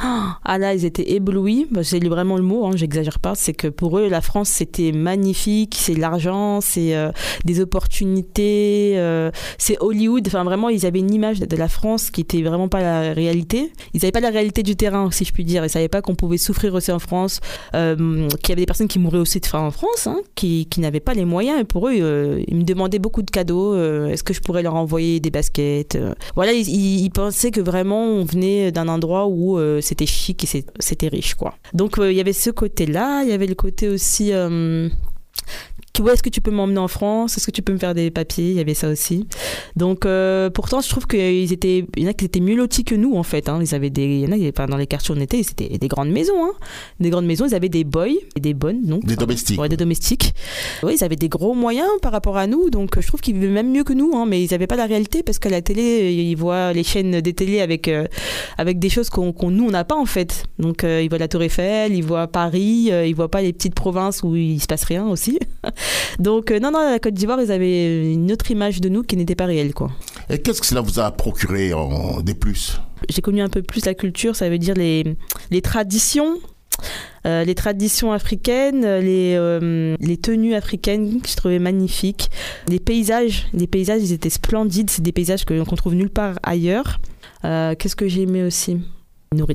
Ah 0.03 0.59
là, 0.59 0.75
ils 0.75 0.85
étaient 0.85 1.13
éblouis. 1.13 1.67
Bah, 1.71 1.85
c'est 1.85 2.03
vraiment 2.07 2.37
le 2.37 2.43
mot, 2.43 2.67
hein, 2.67 2.73
j'exagère 2.75 3.19
pas. 3.19 3.35
C'est 3.35 3.53
que 3.53 3.69
pour 3.69 3.99
eux, 3.99 4.09
la 4.09 4.21
France, 4.21 4.49
c'était 4.49 4.93
magnifique. 4.93 5.77
C'est 5.79 5.95
l'argent, 5.95 6.61
c'est 6.61 6.95
euh, 6.97 7.11
des 7.45 7.61
opportunités, 7.61 8.95
euh, 8.97 9.31
c'est 9.59 9.77
Hollywood. 9.81 10.27
Enfin, 10.27 10.45
vraiment, 10.45 10.69
ils 10.69 10.87
avaient 10.87 11.01
une 11.01 11.13
image 11.13 11.41
de 11.41 11.57
la 11.57 11.69
France 11.69 12.11
qui 12.11 12.23
était 12.23 12.43
vraiment 12.43 12.69
pas 12.69 12.81
la 12.81 13.13
réalité. 13.13 13.73
Ils 13.95 13.99
n'avaient 13.99 14.13
pas 14.13 14.21
la 14.21 14.31
réalité 14.31 14.63
du 14.63 14.77
terrain, 14.77 15.11
si 15.11 15.25
je 15.25 15.33
puis 15.33 15.45
dire. 15.45 15.65
Ils 15.65 15.71
savaient 15.71 15.89
pas 15.89 16.03
qu'on 16.03 16.15
pouvait 16.15 16.39
souffrir 16.39 16.75
aussi 16.75 16.91
en 16.93 16.99
France, 16.99 17.41
euh, 17.75 18.29
qu'il 18.43 18.51
y 18.51 18.53
avait 18.53 18.63
des 18.63 18.67
personnes 18.67 18.89
qui 18.89 18.99
mouraient 18.99 19.19
aussi 19.19 19.41
de 19.41 19.47
faim 19.47 19.61
en 19.61 19.71
France, 19.71 20.07
hein, 20.07 20.21
qui, 20.35 20.67
n'avaient 20.79 21.01
pas 21.01 21.15
les 21.15 21.25
moyens. 21.27 21.61
Et 21.61 21.65
pour 21.65 21.89
eux, 21.89 21.93
euh, 22.01 22.43
ils 22.49 22.57
me 22.57 22.63
demandaient 22.63 22.99
beaucoup 22.99 23.23
de 23.23 23.31
cadeaux. 23.31 23.77
Est-ce 24.07 24.23
que 24.23 24.33
je 24.33 24.41
pourrais 24.41 24.63
leur 24.63 24.75
envoyer 24.77 25.21
des 25.21 25.31
baskets. 25.31 25.99
Voilà, 26.35 26.53
ils, 26.53 26.69
ils- 26.69 27.11
pensaient 27.11 27.51
que 27.51 27.61
vraiment 27.61 28.05
on 28.05 28.25
venait 28.25 28.71
d'un 28.71 28.87
endroit 28.87 29.27
où 29.27 29.59
c'était 29.91 30.07
chic 30.07 30.45
et 30.45 30.65
c'était 30.79 31.09
riche, 31.09 31.35
quoi. 31.35 31.57
Donc 31.73 31.99
euh, 31.99 32.13
il 32.13 32.17
y 32.17 32.21
avait 32.21 32.33
ce 32.33 32.51
côté-là. 32.51 33.23
Il 33.25 33.31
y 33.31 33.33
avait 33.33 33.49
le 33.49 33.57
côté 33.57 33.89
aussi. 33.89 34.31
Euh, 36.01 36.05
qui- 36.05 36.09
où 36.09 36.09
est-ce 36.13 36.23
que 36.23 36.29
tu 36.29 36.41
peux 36.41 36.51
m'emmener 36.51 36.79
en 36.79 36.89
France? 36.89 37.37
Est-ce 37.37 37.47
que 37.47 37.51
tu 37.51 37.63
peux 37.63 37.73
me 37.73 37.79
faire 37.79 37.95
des 37.95 38.11
papiers? 38.11 38.51
Il 38.51 38.57
y 38.57 38.61
avait 38.61 38.75
ça 38.75 38.89
aussi. 38.89 39.27
Donc, 39.77 40.07
euh, 40.07 40.51
pourtant, 40.51 40.81
je 40.81 40.89
trouve 40.89 41.07
qu'ils 41.07 41.53
étaient, 41.53 41.85
il 41.97 42.03
y 42.03 42.07
en 42.07 42.11
a 42.11 42.13
qui 42.15 42.25
étaient 42.25 42.41
mieux 42.41 42.57
lotis 42.57 42.85
que 42.85 42.95
nous, 42.95 43.17
en 43.17 43.23
fait. 43.23 43.49
hein. 43.49 43.59
Ils 43.63 43.75
avaient 43.75 43.91
des, 43.91 44.05
il 44.05 44.21
y 44.21 44.27
en 44.27 44.33
a, 44.33 44.49
enfin, 44.49 44.67
dans 44.67 44.77
les 44.77 44.87
quartiers 44.87 45.15
où 45.15 45.19
on 45.19 45.21
était, 45.21 45.43
c'était 45.43 45.69
des 45.79 45.89
grandes 45.89 46.11
maisons, 46.11 46.45
hein. 46.45 46.53
Des 47.01 47.11
grandes 47.11 47.27
maisons, 47.27 47.47
ils 47.47 47.55
avaient 47.55 47.69
des 47.69 47.85
boys 47.85 48.09
et 48.37 48.41
des 48.41 48.55
bonnes, 48.55 48.83
donc. 48.85 49.05
Des 49.05 49.17
domestiques. 49.17 49.61
Ouais, 49.61 49.69
des 49.69 49.77
domestiques. 49.77 50.33
Oui, 50.83 50.97
ils 50.99 51.05
avaient 51.05 51.17
des 51.17 51.29
gros 51.29 51.55
moyens 51.55 51.89
par 52.03 52.13
rapport 52.13 52.37
à 52.37 52.47
nous, 52.47 52.71
donc 52.71 52.97
euh, 52.97 53.01
je 53.01 53.07
trouve 53.07 53.21
qu'ils 53.21 53.35
vivaient 53.35 53.49
même 53.49 53.71
mieux 53.71 53.85
que 53.85 53.93
nous, 53.93 54.13
hein, 54.15 54.25
mais 54.27 54.43
ils 54.43 54.51
n'avaient 54.51 54.67
pas 54.67 54.77
la 54.77 54.87
réalité 54.87 55.23
parce 55.23 55.39
qu'à 55.39 55.51
la 55.51 55.63
télé, 55.63 56.13
ils 56.13 56.35
voient 56.37 56.73
les 56.73 56.83
chaînes 56.85 57.21
des 57.21 57.33
télés 57.33 57.61
avec, 57.61 57.89
euh, 57.89 58.07
avec 58.59 58.79
des 58.79 58.89
choses 58.89 59.11
qu'on, 59.11 59.33
qu'on- 59.33 59.51
nous, 59.51 59.65
on 59.67 59.71
n'a 59.71 59.85
pas 59.85 59.97
en 59.97 60.07
fait. 60.07 60.45
Donc 60.59 60.85
euh, 60.85 61.03
ils 61.03 61.09
voient 61.09 61.19
la 61.19 61.29
Tour 61.29 61.43
Eiffel, 61.43 61.95
ils 61.95 62.05
voient 62.05 62.27
Paris, 62.29 62.89
euh, 62.91 63.07
ils 63.07 63.15
voient 63.15 63.31
pas 63.31 63.43
les 63.43 63.53
petites 63.53 63.75
provinces 63.75 64.23
où 64.23 64.37
il 64.37 64.61
se 64.61 64.67
passe 64.67 64.85
rien 64.85 65.07
aussi. 65.07 65.39
donc 66.19 66.51
euh, 66.51 66.59
non, 66.61 66.71
non, 66.71 66.91
la 66.91 66.99
Côte 66.99 67.15
d'Ivoire, 67.15 67.41
ils 67.41 67.51
avaient 67.53 68.13
une 68.13 68.31
autre 68.33 68.51
image 68.51 68.81
de 68.81 68.89
nous 68.89 69.03
qui 69.03 69.17
n'était 69.17 69.35
pas 69.35 69.47
réelle, 69.47 69.75
quoi. 69.75 69.91
Et 70.29 70.39
qu'est-ce 70.39 70.61
que 70.61 70.67
cela 70.67 70.81
vous 70.81 70.99
a 71.01 71.11
procuré 71.11 71.73
en 71.73 72.21
des 72.21 72.35
plus? 72.35 72.81
J'ai 73.09 73.23
connu 73.23 73.41
un 73.43 73.49
peu 73.49 73.63
plus 73.63 73.85
la 73.87 73.95
culture, 73.95 74.37
ça 74.37 74.49
veut 74.49 74.59
dire 74.59 74.75
les, 74.75 75.05
les 75.51 75.63
traditions. 75.63 76.39
euh, 77.27 77.45
les 77.45 77.55
traditions 77.55 78.13
africaines, 78.13 78.83
les, 79.01 79.35
euh, 79.37 79.95
les 80.01 80.17
tenues 80.17 80.55
africaines 80.55 81.21
que 81.21 81.29
je 81.29 81.37
trouvais 81.37 81.59
magnifiques, 81.59 82.31
les 82.69 82.79
paysages, 82.81 83.49
les 83.53 83.67
paysages 83.67 84.01
ils 84.03 84.13
étaient 84.13 84.31
splendides, 84.31 84.89
c'est 84.89 85.03
des 85.03 85.13
paysages 85.13 85.45
que- 85.45 85.63
qu'on 85.63 85.77
trouve 85.77 85.95
nulle 85.95 86.09
part 86.11 86.39
ailleurs. 86.43 86.99
Euh, 87.45 87.75
Qu'est-ce 87.79 87.97
que 87.97 88.09
j'ai 88.09 88.23
aimé 88.23 88.43
aussi? 88.45 88.79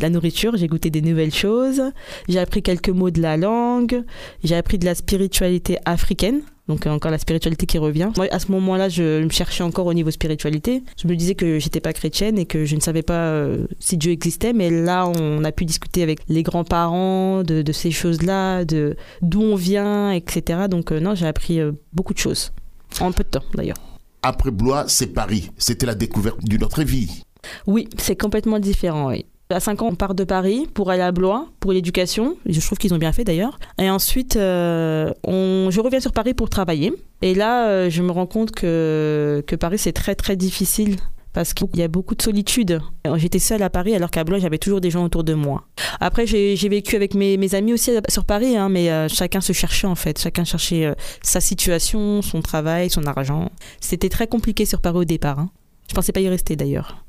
La 0.02 0.10
nourriture, 0.10 0.56
j'ai 0.56 0.68
goûté 0.68 0.90
des 0.90 1.02
nouvelles 1.02 1.34
choses, 1.34 1.82
j'ai 2.30 2.40
appris 2.40 2.64
quelques 2.64 2.88
mots 2.88 3.10
de 3.10 3.22
la 3.22 3.36
langue, 3.36 4.06
j'ai 4.42 4.56
appris 4.56 4.80
de 4.80 4.86
la 4.86 4.96
spiritualité 4.96 5.80
africaine. 5.84 6.44
Donc 6.70 6.88
euh, 6.88 6.92
encore 6.92 7.12
la 7.12 7.18
spiritualité 7.18 7.66
qui 7.66 7.78
revient. 7.78 8.10
Moi, 8.16 8.28
à 8.32 8.40
ce 8.40 8.54
moment-là, 8.54 8.88
je 8.88 9.22
me 9.22 9.30
cherchais 9.30 9.64
encore 9.64 9.88
au 9.88 9.94
niveau 9.94 10.12
spiritualité. 10.12 10.82
Je 10.98 11.10
me 11.10 11.16
disais 11.18 11.36
que 11.36 11.60
j'étais 11.60 11.82
pas 11.82 11.92
chrétienne 11.92 12.40
et 12.40 12.46
que 12.46 12.64
je 12.64 12.78
ne 12.78 12.80
savais 12.80 13.02
pas 13.02 13.28
euh, 13.28 13.68
si 13.82 13.98
Dieu 13.98 14.14
existait. 14.14 14.54
Mais 14.54 14.70
là, 14.70 15.10
on 15.10 15.44
a 15.44 15.52
pu 15.52 15.66
discuter 15.66 16.04
avec 16.04 16.20
les 16.30 16.42
grands-parents 16.42 17.44
de, 17.44 17.62
de 17.62 17.72
ces 17.74 17.92
choses-là, 17.92 18.64
de 18.64 18.96
d'où 19.22 19.42
on 19.42 19.56
vient, 19.56 20.12
etc. 20.12 20.70
Donc 20.70 20.94
euh, 20.94 21.02
non, 21.02 21.16
j'ai 21.16 21.28
appris 21.28 21.60
euh, 21.60 21.74
beaucoup 21.92 22.14
de 22.14 22.20
choses 22.20 22.54
en 23.02 23.12
peu 23.12 23.26
de 23.26 23.30
temps 23.30 23.44
d'ailleurs. 23.54 24.00
Après 24.22 24.52
Blois, 24.52 24.86
c'est 24.88 25.08
Paris. 25.08 25.52
C'était 25.58 25.86
la 25.86 25.96
découverte 25.96 26.42
d'une 26.46 26.64
autre 26.64 26.84
vie. 26.84 27.24
Oui, 27.68 27.90
c'est 27.98 28.16
complètement 28.16 28.60
différent. 28.60 29.10
Oui. 29.10 29.26
À 29.52 29.60
5 29.60 29.84
ans, 29.84 29.90
on 29.92 29.96
part 29.96 30.16
de 30.16 30.24
Paris 30.24 30.68
pour 30.74 30.90
aller 30.90 31.04
à 31.04 31.12
Blois, 31.12 31.48
pour 31.60 31.72
l'éducation. 31.72 32.36
Je 32.48 32.60
trouve 32.60 32.80
qu'ils 32.80 32.96
ont 32.96 32.98
bien 32.98 33.12
fait 33.12 33.24
d'ailleurs. 33.24 33.60
Et 33.78 33.90
ensuite, 33.92 34.38
euh, 34.38 35.14
je 35.24 35.82
reviens 35.82 36.00
sur 36.00 36.14
Paris 36.14 36.34
pour 36.34 36.50
travailler. 36.50 36.92
Et 37.22 37.36
là, 37.36 37.68
euh, 37.68 37.90
je 37.92 38.02
me 38.02 38.12
rends 38.12 38.26
compte 38.26 38.52
que, 38.52 39.44
Paris, 39.60 39.78
c'est 39.78 39.94
très 39.94 40.16
très 40.16 40.36
difficile. 40.36 40.98
Parce 41.32 41.54
qu'il 41.54 41.76
y 41.76 41.84
a 41.84 41.90
beaucoup 41.90 42.16
de 42.16 42.22
solitude. 42.22 42.80
J'étais 43.18 43.40
seule 43.40 43.62
à 43.62 43.70
Paris 43.70 43.94
alors 43.94 44.10
qu'à 44.10 44.24
Blois, 44.24 44.40
j'avais 44.40 44.58
toujours 44.58 44.80
des 44.80 44.90
gens 44.90 45.04
autour 45.04 45.26
de 45.26 45.34
moi. 45.34 45.66
Après, 46.00 46.26
j'ai 46.26 46.56
vécu 46.70 46.96
avec 46.96 47.14
mes, 47.14 47.54
amis 47.54 47.74
aussi 47.74 47.92
sur 48.08 48.24
Paris, 48.24 48.56
hein, 48.56 48.70
mais 48.70 48.90
euh, 48.90 49.10
chacun 49.10 49.42
se 49.42 49.52
cherchait 49.52 49.86
en 49.86 49.96
fait. 49.96 50.18
Chacun 50.18 50.46
cherchait 50.46 50.96
sa 51.22 51.42
situation, 51.42 52.22
son 52.22 52.42
travail, 52.42 52.90
son 52.90 53.06
argent. 53.06 53.52
C'était 53.82 54.08
très 54.08 54.28
compliqué 54.28 54.66
sur 54.66 54.80
Paris 54.80 55.00
au 55.00 55.04
départ. 55.04 55.40
hein. 55.40 55.50
Je 55.90 55.94
pensais 55.94 56.14
pas 56.14 56.22
y 56.22 56.30
rester 56.30 56.56
d'ailleurs. 56.56 57.05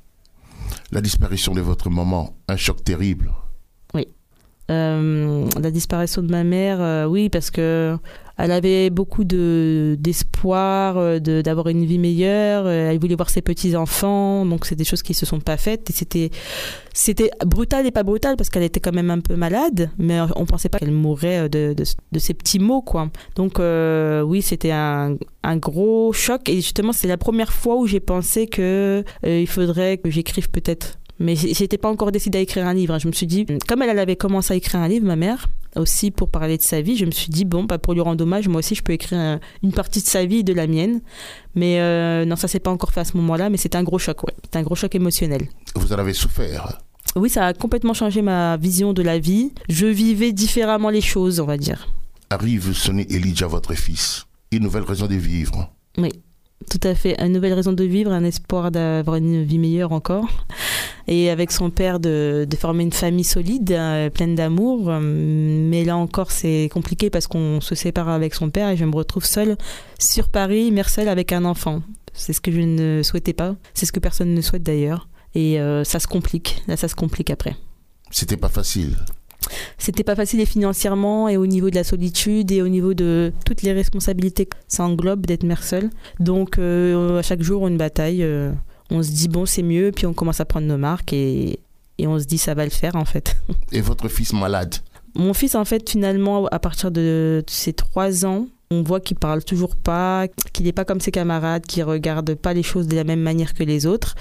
La 0.93 1.01
disparition 1.01 1.55
de 1.55 1.61
votre 1.61 1.91
maman, 1.91 2.37
un 2.49 2.57
choc 2.57 2.83
terrible. 2.85 3.33
Euh, 4.71 5.49
la 5.61 5.71
disparition 5.71 6.23
de 6.23 6.31
ma 6.31 6.43
mère, 6.43 6.81
euh, 6.81 7.05
oui, 7.07 7.29
parce 7.29 7.51
que 7.51 7.97
elle 8.39 8.53
avait 8.53 8.91
beaucoup 8.91 9.25
de 9.25 9.97
d'espoir 9.99 10.97
euh, 10.99 11.19
de 11.19 11.41
d'avoir 11.43 11.69
une 11.69 11.85
vie 11.85 11.99
meilleure. 11.99 12.67
euh, 12.67 12.91
Elle 12.91 12.99
voulait 12.99 13.15
voir 13.15 13.31
ses 13.31 13.43
petits 13.43 13.77
enfants, 13.77 14.45
donc 14.45 14.67
c'est 14.67 14.77
des 14.77 14.85
choses 14.85 15.03
qui 15.03 15.15
se 15.15 15.25
sont 15.27 15.41
pas 15.41 15.57
faites. 15.57 15.89
Et 15.91 15.93
c'était 15.93 16.31
c'était 16.93 17.31
brutal 17.45 17.87
et 17.87 17.91
pas 17.91 18.03
brutal 18.03 18.37
parce 18.37 18.51
qu'elle 18.51 18.63
était 18.63 18.81
quand 18.81 18.95
même 18.95 19.11
un 19.11 19.21
peu 19.21 19.37
malade, 19.37 19.91
mais 19.99 20.19
on 20.37 20.47
pensait 20.47 20.69
pas 20.69 20.79
qu'elle 20.79 20.93
mourrait 20.93 21.49
de, 21.49 21.75
de, 21.75 21.85
de 22.13 22.19
ces 22.19 22.35
petits 22.35 22.59
mots, 22.59 22.83
quoi. 22.83 23.11
Donc 23.35 23.59
euh, 23.59 24.23
oui, 24.23 24.43
c'était 24.43 24.71
un, 24.73 25.17
un 25.43 25.57
gros 25.57 26.13
choc. 26.13 26.49
Et 26.49 26.57
justement, 26.57 26.93
c'est 26.93 27.09
la 27.09 27.19
première 27.19 27.53
fois 27.53 27.77
où 27.77 27.87
j'ai 27.87 28.01
pensé 28.01 28.47
que 28.47 29.05
euh, 29.25 29.41
il 29.41 29.47
faudrait 29.47 29.99
que 29.99 30.11
j'écrive 30.11 30.51
peut-être 30.51 30.99
mais 31.19 31.35
j'étais 31.37 31.79
pas 31.79 31.89
encore 31.91 32.13
décidée 32.13 32.39
à 32.39 32.41
écrire 32.43 32.67
un 32.67 32.75
livre. 32.75 32.95
hein. 32.95 32.99
Je 32.99 33.07
me 33.07 33.13
suis 33.13 33.27
dit, 33.27 33.47
comme 33.67 33.83
elle, 33.83 33.91
elle 33.91 33.99
avait 33.99 34.17
commencé 34.17 34.53
à 34.53 34.57
écrire 34.57 34.81
un 34.81 34.89
livre, 34.89 35.07
ma 35.07 35.17
mère, 35.17 35.47
aussi 35.77 36.11
pour 36.11 36.31
parler 36.31 36.57
de 36.59 36.63
sa 36.63 36.81
vie, 36.81 36.97
je 36.97 37.05
me 37.05 37.11
suis 37.11 37.29
dit, 37.31 37.45
bon, 37.45 37.65
bah, 37.65 37.79
pour 37.79 37.95
lui 37.95 38.01
rendre 38.01 38.23
hommage, 38.23 38.49
moi 38.49 38.59
aussi, 38.61 38.75
je 38.75 38.83
peux 38.83 38.93
écrire 38.93 39.19
un- 39.19 39.41
une 39.63 39.73
partie 39.73 40.01
de 40.03 40.07
sa 40.07 40.25
vie 40.25 40.39
et 40.39 40.43
de 40.43 40.53
la 40.53 40.67
mienne. 40.67 41.01
Mais 41.55 41.81
euh, 41.81 42.25
non, 42.25 42.37
ça 42.37 42.49
s'est 42.49 42.61
pas 42.61 42.71
encore 42.71 42.93
fait 42.93 43.01
à 43.01 43.05
ce 43.05 43.17
moment-là, 43.17 43.51
mais 43.51 43.57
c'était 43.57 43.77
un 43.77 43.83
gros 43.83 43.99
choc, 43.99 44.23
ouais. 44.25 44.33
C'était 44.45 44.59
un 44.59 44.63
gros 44.63 44.75
choc 44.75 44.95
émotionnel. 44.95 45.43
Vous 45.75 45.93
en 45.93 45.99
avez 45.99 46.13
souffert. 46.15 46.79
Oui, 47.15 47.31
ça 47.31 47.47
a 47.47 47.53
complètement 47.55 47.95
changé 47.95 48.21
ma 48.21 48.57
vision 48.59 48.93
de 48.93 49.01
la 49.03 49.19
vie. 49.19 49.53
Je 49.71 49.87
vivais 49.87 50.33
différemment 50.33 50.91
les 50.91 51.01
choses, 51.01 51.41
on 51.41 51.47
va 51.47 51.57
dire. 51.57 51.89
Arrive 52.29 52.73
sonner 52.75 53.07
Elijah, 53.11 53.47
votre 53.47 53.75
fils. 53.75 54.27
Une 54.53 54.65
nouvelle 54.65 54.83
raison 54.83 55.07
de 55.07 55.15
vivre. 55.15 55.71
Tout 56.71 56.81
à 56.83 56.95
fait. 56.95 57.21
Une 57.23 57.33
nouvelle 57.33 57.53
raison 57.53 57.73
de 57.73 57.85
vivre, 57.85 58.11
un 58.11 58.25
espoir 58.25 58.71
d'avoir 58.71 59.17
une 59.17 59.45
vie 59.45 59.59
meilleure 59.59 59.93
encore. 59.93 60.27
Et 61.09 61.31
avec 61.31 61.53
son 61.53 61.71
père, 61.71 62.01
de, 62.01 62.47
former 62.59 62.83
une 62.83 62.93
famille 62.93 63.25
solide, 63.25 63.71
euh, 63.73 64.11
pleine 64.11 64.35
d'amour. 64.35 64.91
Euh, 64.91 65.01
Mais 65.01 65.85
là 65.85 65.97
encore, 65.97 66.33
c'est 66.33 66.69
compliqué 66.73 67.11
parce 67.11 67.27
qu'on 67.27 67.61
se 67.61 67.75
sépare 67.75 68.09
avec 68.09 68.35
son 68.35 68.51
père 68.51 68.71
et 68.71 68.77
je 68.77 68.85
me 68.85 68.95
retrouve 68.95 69.25
seule 69.25 69.57
sur 69.99 70.29
Paris, 70.29 70.73
mère 70.73 70.89
seule 70.89 71.09
avec 71.09 71.33
un 71.33 71.45
enfant. 71.45 71.83
C'est 72.13 72.33
ce 72.33 72.41
que 72.41 72.51
je 72.51 72.61
ne 72.61 73.03
souhaitais 73.03 73.35
pas. 73.35 73.55
C'est 73.75 73.87
ce 73.87 73.93
que 73.93 74.01
personne 74.01 74.35
ne 74.35 74.41
souhaite 74.41 74.63
d'ailleurs. 74.63 75.09
Et 75.35 75.61
euh, 75.61 75.85
ça 75.85 76.01
se 76.01 76.07
complique. 76.07 76.63
Là, 76.67 76.77
ça 76.77 76.89
se 76.89 76.95
complique 76.95 77.31
après. 77.31 77.55
C'était 78.11 78.39
pas 78.39 78.49
facile. 78.49 78.97
C'était 79.79 80.05
pas 80.05 80.15
facile 80.17 80.41
et 80.41 80.47
financièrement 80.47 81.29
et 81.29 81.37
au 81.37 81.47
niveau 81.47 81.71
de 81.71 81.75
la 81.75 81.85
solitude 81.85 82.51
et 82.51 82.63
au 82.63 82.69
niveau 82.69 82.95
de 82.95 83.33
toutes 83.45 83.63
les 83.63 83.73
responsabilités 83.73 84.47
que 84.47 84.57
ça 84.69 84.85
englobe 84.85 85.27
d'être 85.27 85.45
mère 85.45 85.63
seule. 85.63 85.91
Donc 86.21 86.59
euh, 86.59 87.19
à 87.19 87.23
chaque 87.23 87.43
jour 87.43 87.67
une 87.69 87.77
bataille. 87.77 88.23
euh, 88.23 88.53
on 88.91 89.03
se 89.03 89.11
dit 89.11 89.29
bon 89.29 89.47
c'est 89.47 89.63
mieux 89.63 89.91
puis 89.93 90.07
on 90.07 90.15
commence 90.15 90.41
à 90.41 90.45
prendre 90.45 90.67
nos 90.67 90.79
marques 90.79 91.13
et, 91.13 91.59
et 91.99 92.07
on 92.07 92.19
se 92.19 92.25
dit 92.25 92.39
ça 92.39 92.55
va 92.55 92.65
le 92.65 92.71
faire 92.71 92.97
en 92.97 93.05
fait. 93.05 93.37
Et 93.73 93.81
votre 93.81 94.09
fils 94.09 94.33
malade? 94.33 94.77
Mon 95.15 95.33
fils 95.35 95.55
en 95.55 95.65
fait 95.65 95.89
finalement 95.89 96.47
à 96.47 96.59
partir 96.59 96.91
de 96.91 97.43
ses 97.49 97.73
trois 97.73 98.27
ans 98.27 98.47
on 98.71 98.83
voit 98.83 98.99
qu'il 99.01 99.17
parle 99.17 99.45
toujours 99.45 99.77
pas, 99.77 100.27
qu'il 100.53 100.67
n'est 100.67 100.73
pas 100.73 100.85
comme 100.85 101.01
ses 101.01 101.13
camarades, 101.13 101.65
qu'il 101.67 101.85
regarde 101.85 102.35
pas 102.35 102.53
les 102.53 102.63
choses 102.65 102.87
de 102.89 102.97
la 102.97 103.05
même 103.05 103.21
manière 103.21 103.55
que 103.55 103.63
les 103.63 103.87
autres. 103.87 104.15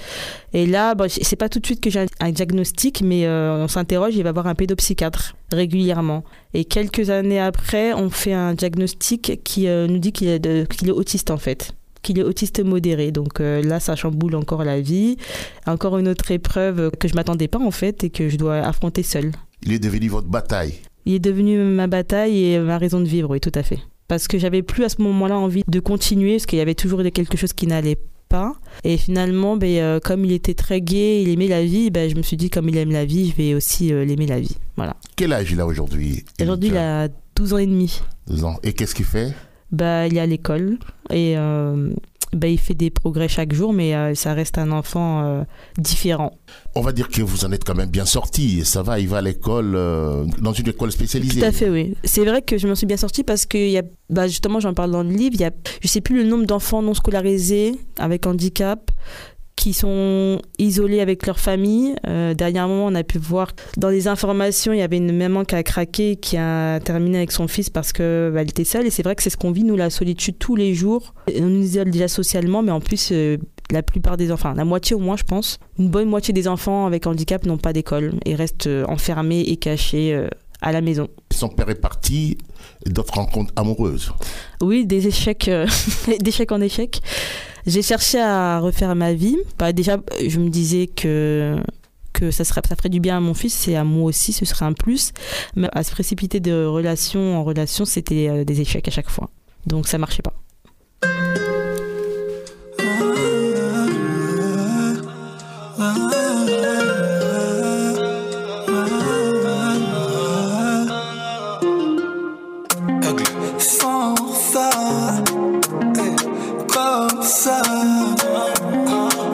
Et 0.52 0.66
là, 0.66 0.94
bon, 0.94 1.08
c'est 1.10 1.36
pas 1.36 1.48
tout 1.48 1.58
de 1.58 1.66
suite 1.66 1.80
que 1.80 1.90
j'ai 1.90 2.06
un- 2.20 2.30
diagnostic, 2.30 3.02
mais 3.02 3.26
euh, 3.26 3.64
on 3.64 3.68
s'interroge, 3.68 4.14
il 4.14 4.22
va 4.22 4.30
voir 4.32 4.46
un 4.46 4.54
pédopsychiatre 4.54 5.34
régulièrement. 5.52 6.22
Et 6.54 6.64
quelques 6.64 7.10
années 7.10 7.40
après, 7.40 7.92
on 7.92 8.08
fait 8.10 8.32
un 8.34 8.54
diagnostic 8.54 9.40
qui 9.42 9.66
euh, 9.68 9.86
nous 9.88 9.98
dit 9.98 10.12
qu'il 10.12 10.28
est, 10.28 10.38
de- 10.38 10.64
qu'il 10.64 10.88
est 10.88 10.92
autiste 10.92 11.30
en 11.30 11.38
fait 11.38 11.72
qu'il 12.02 12.20
est 12.20 12.22
autiste 12.22 12.62
modéré. 12.62 13.10
Donc 13.10 13.40
euh, 13.40 13.60
là, 13.64 13.80
ça 13.80 13.96
chamboule 13.96 14.36
encore 14.36 14.62
la 14.62 14.80
vie. 14.80 15.16
Encore 15.66 15.98
une 15.98 16.06
autre 16.06 16.30
épreuve 16.30 16.92
que 17.00 17.08
je 17.08 17.14
m'attendais 17.14 17.48
pas 17.48 17.58
en 17.58 17.72
fait 17.72 18.04
et 18.04 18.10
que 18.10 18.28
je 18.28 18.36
dois 18.36 18.58
affronter 18.58 19.02
seule. 19.02 19.32
Il 19.64 19.72
est 19.72 19.80
devenu 19.80 20.06
votre 20.06 20.28
bataille. 20.28 20.74
Il 21.04 21.14
est 21.14 21.18
devenu 21.18 21.58
ma 21.58 21.88
bataille 21.88 22.52
et 22.52 22.58
ma 22.60 22.78
raison 22.78 23.00
de 23.00 23.06
vivre, 23.06 23.30
oui, 23.30 23.40
tout 23.40 23.50
à 23.56 23.64
fait. 23.64 23.80
Parce 24.08 24.28
que 24.28 24.38
j'avais 24.38 24.62
plus 24.62 24.84
à 24.84 24.88
ce 24.88 25.02
moment-là 25.02 25.38
envie 25.38 25.64
de 25.66 25.80
continuer, 25.80 26.34
parce 26.34 26.46
qu'il 26.46 26.58
y 26.58 26.62
avait 26.62 26.74
toujours 26.74 27.02
quelque 27.12 27.36
chose 27.36 27.52
qui 27.52 27.66
n'allait 27.66 27.98
pas. 28.28 28.54
Et 28.84 28.96
finalement, 28.96 29.56
ben, 29.56 29.76
euh, 29.78 30.00
comme 30.00 30.24
il 30.24 30.32
était 30.32 30.54
très 30.54 30.80
gai, 30.80 31.22
il 31.22 31.28
aimait 31.28 31.48
la 31.48 31.64
vie, 31.64 31.90
ben, 31.90 32.10
je 32.10 32.16
me 32.16 32.22
suis 32.22 32.36
dit, 32.36 32.50
comme 32.50 32.68
il 32.68 32.76
aime 32.76 32.92
la 32.92 33.04
vie, 33.04 33.30
je 33.30 33.36
vais 33.36 33.54
aussi 33.54 33.92
euh, 33.92 34.04
l'aimer 34.04 34.26
la 34.26 34.40
vie. 34.40 34.56
Voilà. 34.76 34.96
Quel 35.16 35.32
âge 35.32 35.50
il 35.50 35.60
a 35.60 35.66
aujourd'hui 35.66 36.24
Aujourd'hui, 36.40 36.68
il 36.70 36.76
a 36.76 37.08
12 37.36 37.52
ans 37.52 37.58
et 37.58 37.66
demi. 37.66 38.00
12 38.28 38.44
ans. 38.44 38.58
Et 38.62 38.72
qu'est-ce 38.72 38.94
qu'il 38.94 39.04
fait? 39.04 39.34
Bah, 39.72 40.06
il 40.06 40.16
est 40.16 40.20
à 40.20 40.26
l'école 40.26 40.78
et 41.10 41.36
euh, 41.36 41.90
bah, 42.32 42.48
il 42.48 42.58
fait 42.58 42.74
des 42.74 42.90
progrès 42.90 43.28
chaque 43.28 43.52
jour, 43.52 43.72
mais 43.72 43.94
euh, 43.94 44.14
ça 44.14 44.34
reste 44.34 44.58
un 44.58 44.70
enfant 44.72 45.24
euh, 45.24 45.42
différent. 45.78 46.32
On 46.74 46.80
va 46.80 46.92
dire 46.92 47.08
que 47.08 47.22
vous 47.22 47.44
en 47.44 47.52
êtes 47.52 47.64
quand 47.64 47.74
même 47.74 47.90
bien 47.90 48.04
sorti. 48.04 48.64
Ça 48.64 48.82
va, 48.82 49.00
il 49.00 49.08
va 49.08 49.18
à 49.18 49.22
l'école, 49.22 49.74
euh, 49.74 50.24
dans 50.40 50.52
une 50.52 50.68
école 50.68 50.92
spécialisée. 50.92 51.40
Tout 51.40 51.46
à 51.46 51.52
fait, 51.52 51.70
oui. 51.70 51.94
C'est 52.04 52.24
vrai 52.24 52.42
que 52.42 52.58
je 52.58 52.66
m'en 52.66 52.74
suis 52.74 52.86
bien 52.86 52.96
sortie 52.96 53.24
parce 53.24 53.46
que, 53.46 53.58
y 53.58 53.78
a, 53.78 53.82
bah, 54.10 54.26
justement, 54.26 54.60
j'en 54.60 54.74
parle 54.74 54.90
dans 54.90 55.02
le 55.02 55.10
livre, 55.10 55.34
il 55.34 55.40
y 55.40 55.44
a, 55.44 55.50
je 55.80 55.88
sais 55.88 56.00
plus 56.00 56.16
le 56.16 56.24
nombre 56.28 56.46
d'enfants 56.46 56.82
non 56.82 56.94
scolarisés 56.94 57.76
avec 57.98 58.26
handicap 58.26 58.90
qui 59.56 59.72
sont 59.72 60.40
isolés 60.58 61.00
avec 61.00 61.26
leur 61.26 61.40
famille. 61.40 61.96
Euh, 62.06 62.34
dernièrement, 62.34 62.86
on 62.86 62.94
a 62.94 63.02
pu 63.02 63.18
voir 63.18 63.52
dans 63.76 63.88
les 63.88 64.06
informations, 64.06 64.72
il 64.72 64.78
y 64.78 64.82
avait 64.82 64.98
une 64.98 65.16
maman 65.16 65.44
qui 65.44 65.54
a 65.54 65.62
craqué, 65.62 66.16
qui 66.16 66.36
a 66.36 66.78
terminé 66.80 67.16
avec 67.16 67.32
son 67.32 67.48
fils 67.48 67.70
parce 67.70 67.92
qu'elle 67.92 68.32
bah, 68.32 68.42
était 68.42 68.64
seule. 68.64 68.86
Et 68.86 68.90
c'est 68.90 69.02
vrai 69.02 69.16
que 69.16 69.22
c'est 69.22 69.30
ce 69.30 69.36
qu'on 69.36 69.50
vit, 69.50 69.64
nous, 69.64 69.76
la 69.76 69.90
solitude, 69.90 70.36
tous 70.38 70.56
les 70.56 70.74
jours. 70.74 71.14
On 71.34 71.46
nous 71.46 71.62
isole 71.62 71.90
déjà 71.90 72.06
socialement, 72.06 72.62
mais 72.62 72.70
en 72.70 72.80
plus, 72.80 73.08
euh, 73.12 73.38
la 73.72 73.82
plupart 73.82 74.16
des 74.16 74.30
enfants, 74.30 74.52
la 74.52 74.64
moitié 74.64 74.94
au 74.94 75.00
moins, 75.00 75.16
je 75.16 75.24
pense, 75.24 75.58
une 75.78 75.88
bonne 75.88 76.08
moitié 76.08 76.32
des 76.32 76.46
enfants 76.46 76.86
avec 76.86 77.06
handicap 77.06 77.44
n'ont 77.46 77.58
pas 77.58 77.72
d'école 77.72 78.12
et 78.24 78.34
restent 78.34 78.68
euh, 78.68 78.84
enfermés 78.86 79.40
et 79.40 79.56
cachés 79.56 80.26
à 80.60 80.72
la 80.72 80.80
maison. 80.80 81.08
Son 81.36 81.48
père 81.48 81.68
est 81.68 81.74
parti, 81.74 82.38
d'autres 82.86 83.12
rencontres 83.12 83.52
amoureuses. 83.56 84.10
Oui, 84.62 84.86
des 84.86 85.06
échecs, 85.06 85.48
euh, 85.48 85.66
en 86.50 86.60
échec. 86.62 87.02
J'ai 87.66 87.82
cherché 87.82 88.18
à 88.18 88.58
refaire 88.58 88.94
ma 88.94 89.12
vie. 89.12 89.36
Bah, 89.58 89.74
déjà, 89.74 89.98
je 90.26 90.38
me 90.38 90.48
disais 90.48 90.86
que 90.86 91.56
que 92.14 92.30
ça, 92.30 92.44
ça 92.44 92.62
ferait 92.62 92.88
du 92.88 93.00
bien 93.00 93.18
à 93.18 93.20
mon 93.20 93.34
fils 93.34 93.68
et 93.68 93.76
à 93.76 93.84
moi 93.84 94.04
aussi, 94.04 94.32
ce 94.32 94.46
serait 94.46 94.64
un 94.64 94.72
plus. 94.72 95.12
Mais 95.56 95.68
à 95.72 95.82
se 95.82 95.90
précipiter 95.90 96.40
de 96.40 96.64
relation 96.64 97.36
en 97.36 97.44
relation, 97.44 97.84
c'était 97.84 98.28
euh, 98.30 98.44
des 98.44 98.62
échecs 98.62 98.88
à 98.88 98.90
chaque 98.90 99.10
fois. 99.10 99.28
Donc 99.66 99.86
ça 99.86 99.98
marchait 99.98 100.22
pas. 100.22 100.32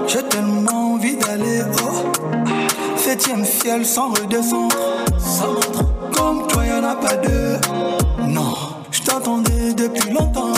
J'ai 0.09 0.23
tellement 0.25 0.95
envie 0.95 1.17
d'aller 1.17 1.63
au 1.63 2.99
septième 2.99 3.45
ciel 3.45 3.87
sans 3.87 4.09
redescendre. 4.09 4.75
Comme 6.13 6.47
toi, 6.49 6.67
y'en 6.67 6.83
a 6.83 6.97
pas 6.97 7.17
deux. 7.17 7.59
Non, 8.27 8.55
je 8.91 9.03
t'attendais 9.03 9.73
depuis 9.75 10.11
longtemps. 10.11 10.53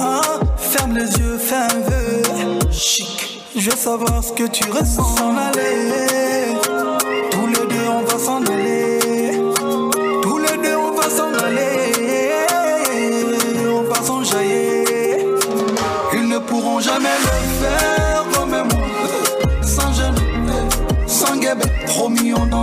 Ah, 0.00 0.20
ferme 0.56 0.96
les 0.96 1.10
yeux, 1.18 1.38
fais 1.38 1.56
un 1.56 1.80
vœu. 1.80 2.22
Chic, 2.70 3.42
je 3.56 3.70
veux 3.70 3.76
savoir 3.76 4.22
ce 4.22 4.32
que 4.32 4.44
tu 4.44 4.70
ressens. 4.70 5.16
S'en 5.16 5.36
aller, 5.36 6.37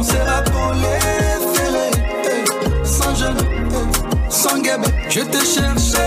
Dansera 0.05 0.41
pour 0.43 0.73
les 0.73 1.55
ferrés. 1.55 2.83
Sans 2.83 3.15
gêne, 3.15 3.37
sans 4.29 4.57
guébé. 4.59 4.87
Je 5.09 5.21
t'ai 5.21 5.39
cherché, 5.39 6.04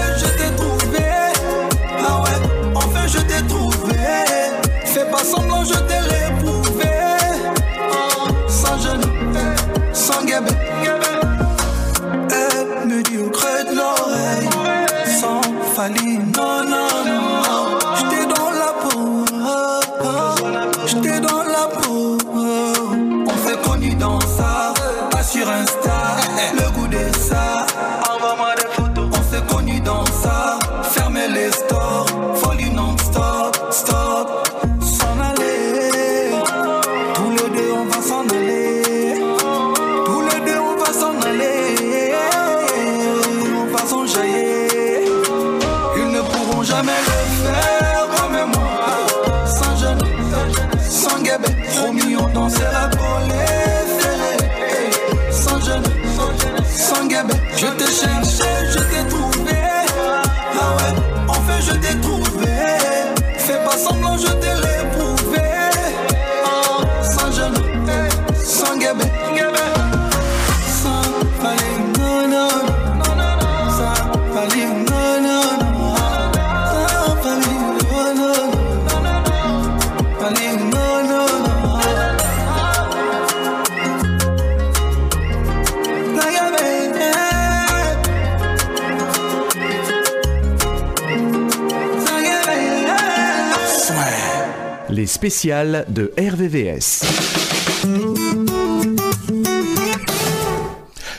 Spéciales 95.19 95.85
de 95.89 96.13
RVVS. 96.17 97.03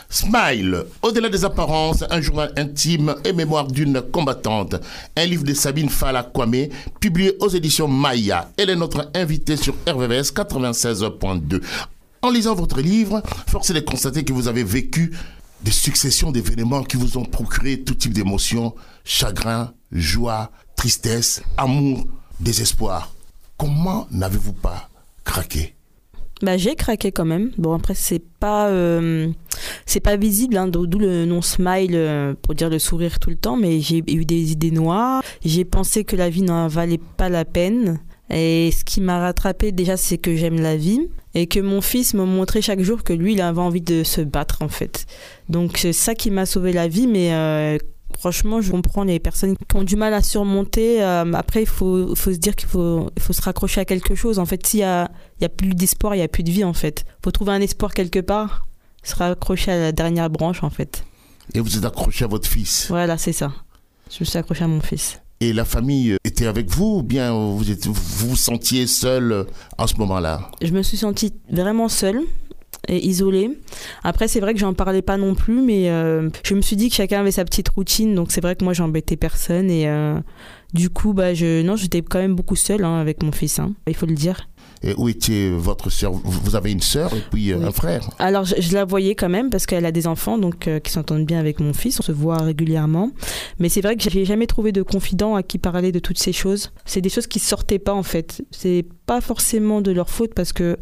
Smile, 0.09 0.85
au-delà 1.01 1.27
des 1.27 1.43
apparences, 1.43 2.05
un 2.09 2.21
journal 2.21 2.53
intime 2.55 3.15
et 3.25 3.33
mémoire 3.33 3.67
d'une 3.67 4.01
combattante. 4.01 4.75
Un 5.17 5.25
livre 5.25 5.43
de 5.43 5.53
Sabine 5.53 5.89
Fala 5.89 6.23
Kwame, 6.23 6.69
publié 7.01 7.35
aux 7.41 7.49
éditions 7.49 7.89
Maya. 7.89 8.49
Elle 8.55 8.69
est 8.69 8.77
notre 8.77 9.11
invitée 9.13 9.57
sur 9.57 9.75
RVVS 9.85 10.31
96.2. 10.31 11.61
En 12.21 12.29
lisant 12.29 12.55
votre 12.55 12.79
livre, 12.79 13.21
force 13.49 13.69
est 13.71 13.73
de 13.73 13.81
constater 13.81 14.23
que 14.23 14.31
vous 14.31 14.47
avez 14.47 14.63
vécu 14.63 15.11
des 15.61 15.71
successions 15.71 16.31
d'événements 16.31 16.83
qui 16.83 16.95
vous 16.95 17.17
ont 17.17 17.25
procuré 17.25 17.81
tout 17.81 17.95
type 17.95 18.13
d'émotions, 18.13 18.73
chagrin, 19.03 19.73
joie, 19.91 20.51
tristesse, 20.77 21.41
amour, 21.57 22.07
désespoir. 22.39 23.11
Comment 23.59 24.07
n'avez-vous 24.09 24.53
pas 24.53 24.89
craqué? 25.25 25.75
Bah, 26.41 26.55
j'ai 26.55 26.75
craqué 26.75 27.11
quand 27.11 27.25
même. 27.25 27.51
Bon, 27.57 27.73
après, 27.73 27.93
c'est 27.93 28.23
pas, 28.39 28.69
euh, 28.69 29.27
c'est 29.85 29.99
pas 29.99 30.15
visible, 30.15 30.55
hein, 30.55 30.69
d'où 30.69 30.85
le 30.97 31.25
nom 31.25 31.41
smile 31.41 31.91
euh, 31.93 32.33
pour 32.41 32.55
dire 32.55 32.69
le 32.69 32.79
sourire 32.79 33.19
tout 33.19 33.29
le 33.29 33.35
temps, 33.35 33.57
mais 33.57 33.81
j'ai 33.81 34.01
eu 34.07 34.23
des 34.23 34.53
idées 34.53 34.71
noires. 34.71 35.21
J'ai 35.43 35.65
pensé 35.65 36.05
que 36.05 36.15
la 36.15 36.29
vie 36.29 36.41
n'en 36.41 36.69
valait 36.69 37.01
pas 37.17 37.27
la 37.27 37.43
peine. 37.43 37.99
Et 38.29 38.71
ce 38.71 38.85
qui 38.85 39.01
m'a 39.01 39.19
rattrapé 39.19 39.73
déjà, 39.73 39.97
c'est 39.97 40.17
que 40.17 40.37
j'aime 40.37 40.61
la 40.61 40.77
vie 40.77 41.01
et 41.33 41.47
que 41.47 41.59
mon 41.59 41.81
fils 41.81 42.13
me 42.13 42.23
montrait 42.23 42.61
chaque 42.61 42.81
jour 42.81 43.03
que 43.03 43.11
lui, 43.11 43.33
il 43.33 43.41
avait 43.41 43.59
envie 43.59 43.81
de 43.81 44.03
se 44.03 44.21
battre 44.21 44.61
en 44.61 44.69
fait. 44.69 45.05
Donc 45.49 45.77
c'est 45.77 45.93
ça 45.93 46.15
qui 46.15 46.31
m'a 46.31 46.45
sauvé 46.45 46.71
la 46.71 46.87
vie, 46.87 47.07
mais 47.07 47.33
euh, 47.33 47.77
franchement, 48.17 48.61
je 48.61 48.71
comprends 48.71 49.03
les 49.03 49.19
personnes 49.19 49.55
qui 49.55 49.75
ont 49.75 49.83
du 49.83 49.95
mal 49.95 50.13
à 50.13 50.21
surmonter. 50.21 51.03
Euh, 51.03 51.33
après, 51.33 51.63
il 51.63 51.67
faut, 51.67 52.15
faut 52.15 52.31
se 52.31 52.37
dire 52.37 52.55
qu'il 52.55 52.67
faut, 52.67 53.09
se 53.17 53.41
raccrocher 53.41 53.81
à 53.81 53.85
quelque 53.85 54.15
chose. 54.15 54.39
En 54.39 54.45
fait, 54.45 54.65
s'il 54.65 54.81
y 54.81 54.83
a, 54.83 55.09
il 55.39 55.43
y 55.43 55.45
a 55.45 55.49
plus 55.49 55.69
d'espoir, 55.69 56.15
il 56.15 56.19
y 56.19 56.23
a 56.23 56.27
plus 56.27 56.43
de 56.43 56.51
vie 56.51 56.63
en 56.63 56.73
fait. 56.73 57.05
faut 57.23 57.31
trouver 57.31 57.53
un 57.53 57.61
espoir 57.61 57.93
quelque 57.93 58.19
part, 58.19 58.67
se 59.03 59.15
raccrocher 59.15 59.71
à 59.71 59.79
la 59.79 59.91
dernière 59.91 60.29
branche 60.29 60.63
en 60.63 60.69
fait. 60.69 61.03
Et 61.53 61.59
vous 61.59 61.77
êtes 61.77 61.85
accroché 61.85 62.25
à 62.25 62.27
votre 62.27 62.47
fils. 62.47 62.87
Voilà, 62.89 63.17
c'est 63.17 63.33
ça. 63.33 63.51
Je 64.11 64.17
me 64.19 64.25
suis 64.25 64.37
accroché 64.37 64.63
à 64.63 64.67
mon 64.67 64.81
fils. 64.81 65.19
Et 65.41 65.53
la 65.53 65.63
famille 65.63 66.17
était 66.25 66.47
avec 66.47 66.69
vous 66.69 66.97
ou 66.97 67.03
bien 67.03 67.31
vous 67.31 67.71
êtes, 67.71 67.87
vous 67.87 67.93
vous 67.93 68.35
sentiez 68.35 68.87
seul 68.87 69.31
euh, 69.31 69.43
en 69.77 69.87
ce 69.87 69.95
moment-là? 69.95 70.51
Je 70.61 70.71
me 70.71 70.81
suis 70.81 70.97
sentie 70.97 71.33
vraiment 71.49 71.87
seule 71.87 72.21
et 72.89 73.05
isolée. 73.05 73.51
Après, 74.03 74.27
c'est 74.27 74.39
vrai 74.39 74.53
que 74.53 74.59
j'en 74.59 74.73
parlais 74.73 75.01
pas 75.01 75.17
non 75.17 75.35
plus, 75.35 75.61
mais 75.61 75.89
euh, 75.89 76.29
je 76.43 76.55
me 76.55 76.61
suis 76.61 76.75
dit 76.75 76.89
que 76.89 76.95
chacun 76.95 77.19
avait 77.21 77.31
sa 77.31 77.45
petite 77.45 77.69
routine, 77.69 78.15
donc 78.15 78.31
c'est 78.31 78.41
vrai 78.41 78.55
que 78.55 78.63
moi 78.63 78.73
j'embêtais 78.73 79.15
personne 79.15 79.69
et, 79.69 79.87
euh, 79.87 80.19
Du 80.73 80.89
coup, 80.89 81.13
bah, 81.13 81.33
je, 81.33 81.61
non, 81.61 81.75
j'étais 81.75 82.01
quand 82.01 82.19
même 82.19 82.35
beaucoup 82.35 82.55
seule 82.55 82.83
hein, 82.83 82.99
avec 82.99 83.23
mon 83.23 83.31
fils, 83.31 83.59
hein, 83.59 83.73
il 83.87 83.95
faut 83.95 84.05
le 84.05 84.13
dire. 84.13 84.49
Et 84.81 84.93
où 84.97 85.09
était 85.09 85.49
votre 85.49 85.89
sœur? 85.89 86.13
Vous 86.13 86.55
avez 86.55 86.71
une 86.71 86.81
sœur 86.81 87.13
et 87.13 87.21
puis 87.29 87.51
euh, 87.51 87.61
un 87.67 87.71
frère? 87.71 88.09
Alors, 88.19 88.45
je, 88.45 88.55
je, 88.59 88.73
la 88.73 88.85
voyais 88.85 89.13
quand 89.13 89.29
même 89.29 89.49
parce 89.49 89.65
qu'elle 89.65 89.85
a 89.85 89.91
des 89.91 90.07
enfants 90.07 90.37
donc 90.37 90.67
euh, 90.67 90.79
qui 90.79 90.91
s'entendent 90.91 91.25
bien 91.25 91.39
avec 91.39 91.59
mon 91.59 91.73
fils. 91.73 91.99
On 91.99 92.03
se 92.03 92.11
voit 92.11 92.37
régulièrement. 92.37 93.11
Mais 93.59 93.67
c'est 93.67 93.81
vrai 93.81 93.97
que 93.97 94.09
j'ai 94.09 94.25
jamais 94.25 94.47
trouvé 94.47 94.71
de 94.71 94.81
confident 94.81 95.35
à 95.35 95.43
qui 95.43 95.57
parler 95.57 95.91
de 95.91 95.99
toutes 95.99 96.19
ces 96.19 96.31
choses. 96.31 96.71
C'est 96.85 97.01
des 97.01 97.09
choses 97.09 97.27
qui 97.27 97.39
sortaient 97.39 97.79
pas 97.79 97.93
en 97.93 98.03
fait. 98.03 98.41
C'est 98.51 98.85
pas 99.05 99.21
forcément 99.21 99.81
de 99.81 99.91
leur 99.91 100.09
faute 100.09 100.33
parce 100.33 100.53
que 100.53 100.77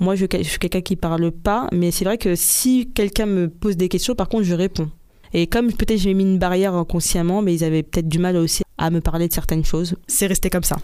moi, 0.00 0.14
je, 0.14 0.26
je 0.30 0.42
suis 0.42 0.58
quelqu'un 0.58 0.80
qui 0.80 0.96
parle 0.96 1.30
pas. 1.30 1.68
Mais 1.72 1.90
c'est 1.90 2.04
vrai 2.04 2.16
que 2.16 2.34
si 2.34 2.90
quelqu'un 2.94 3.26
me 3.26 3.48
pose 3.48 3.76
des 3.76 3.88
questions, 3.88 4.14
par 4.14 4.28
contre, 4.28 4.44
je 4.44 4.54
réponds. 4.54 4.90
Et 5.34 5.46
comme 5.46 5.72
peut-être 5.72 5.98
j'ai 5.98 6.14
mis 6.14 6.24
une 6.24 6.38
barrière 6.38 6.74
inconsciemment, 6.74 7.42
mais 7.42 7.54
ils 7.54 7.64
avaient 7.64 7.82
peut-être 7.82 8.08
du 8.08 8.18
mal 8.18 8.36
aussi 8.36 8.62
à 8.78 8.90
me 8.90 9.00
parler 9.00 9.28
de 9.28 9.32
certaines 9.32 9.64
choses. 9.64 9.96
C'est 10.06 10.26
resté 10.26 10.50
comme 10.50 10.64
ça. 10.64 10.76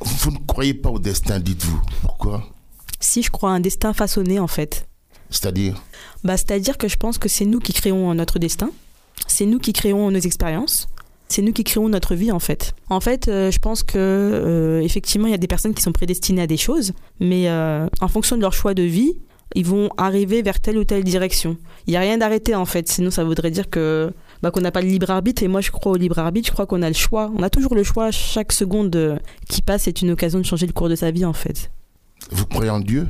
Vous 0.00 0.30
ne 0.30 0.38
croyez 0.46 0.74
pas 0.74 0.90
au 0.90 0.98
destin, 0.98 1.40
dites-vous. 1.40 1.80
Pourquoi? 2.02 2.44
Si, 3.00 3.22
je 3.22 3.30
crois 3.30 3.50
à 3.50 3.54
un 3.54 3.60
destin 3.60 3.92
façonné, 3.92 4.38
en 4.38 4.46
fait. 4.46 4.88
C'est-à-dire? 5.30 5.82
Bah, 6.24 6.36
C'est-à-dire 6.36 6.78
que 6.78 6.88
je 6.88 6.96
pense 6.96 7.18
que 7.18 7.28
c'est 7.28 7.44
nous 7.44 7.60
qui 7.60 7.72
créons 7.72 8.12
notre 8.14 8.38
destin. 8.38 8.70
C'est 9.26 9.46
nous 9.46 9.58
qui 9.58 9.72
créons 9.72 10.10
nos 10.10 10.18
expériences. 10.18 10.88
C'est 11.28 11.42
nous 11.42 11.52
qui 11.52 11.62
créons 11.62 11.88
notre 11.88 12.14
vie, 12.14 12.32
en 12.32 12.38
fait. 12.38 12.74
En 12.88 13.00
fait, 13.00 13.28
euh, 13.28 13.50
je 13.50 13.58
pense 13.58 13.82
que, 13.82 13.98
euh, 13.98 14.80
effectivement, 14.80 15.26
il 15.26 15.30
y 15.30 15.34
a 15.34 15.38
des 15.38 15.46
personnes 15.46 15.74
qui 15.74 15.82
sont 15.82 15.92
prédestinées 15.92 16.42
à 16.42 16.46
des 16.46 16.56
choses, 16.56 16.92
mais 17.20 17.48
euh, 17.48 17.86
en 18.00 18.08
fonction 18.08 18.36
de 18.36 18.40
leur 18.40 18.54
choix 18.54 18.72
de 18.72 18.82
vie, 18.82 19.12
ils 19.54 19.66
vont 19.66 19.90
arriver 19.98 20.40
vers 20.40 20.58
telle 20.60 20.78
ou 20.78 20.84
telle 20.84 21.04
direction. 21.04 21.58
Il 21.86 21.90
n'y 21.90 21.96
a 21.96 22.00
rien 22.00 22.16
d'arrêté, 22.16 22.54
en 22.54 22.64
fait. 22.64 22.88
Sinon, 22.88 23.10
ça 23.10 23.24
voudrait 23.24 23.50
dire 23.50 23.68
que 23.68 24.12
bah, 24.42 24.50
qu'on 24.50 24.60
n'a 24.60 24.70
pas 24.70 24.82
le 24.82 24.88
libre 24.88 25.10
arbitre. 25.10 25.42
Et 25.42 25.48
moi, 25.48 25.60
je 25.60 25.70
crois 25.70 25.92
au 25.92 25.96
libre 25.96 26.18
arbitre. 26.18 26.46
Je 26.48 26.52
crois 26.52 26.66
qu'on 26.66 26.82
a 26.82 26.88
le 26.88 26.94
choix. 26.94 27.30
On 27.36 27.42
a 27.42 27.50
toujours 27.50 27.74
le 27.74 27.82
choix. 27.82 28.10
Chaque 28.10 28.52
seconde 28.52 29.20
qui 29.48 29.62
passe 29.62 29.88
est 29.88 30.02
une 30.02 30.10
occasion 30.10 30.38
de 30.38 30.44
changer 30.44 30.66
le 30.66 30.72
cours 30.72 30.88
de 30.88 30.96
sa 30.96 31.10
vie, 31.10 31.24
en 31.24 31.32
fait. 31.32 31.70
Vous 32.30 32.46
croyez 32.46 32.70
en 32.70 32.80
Dieu? 32.80 33.06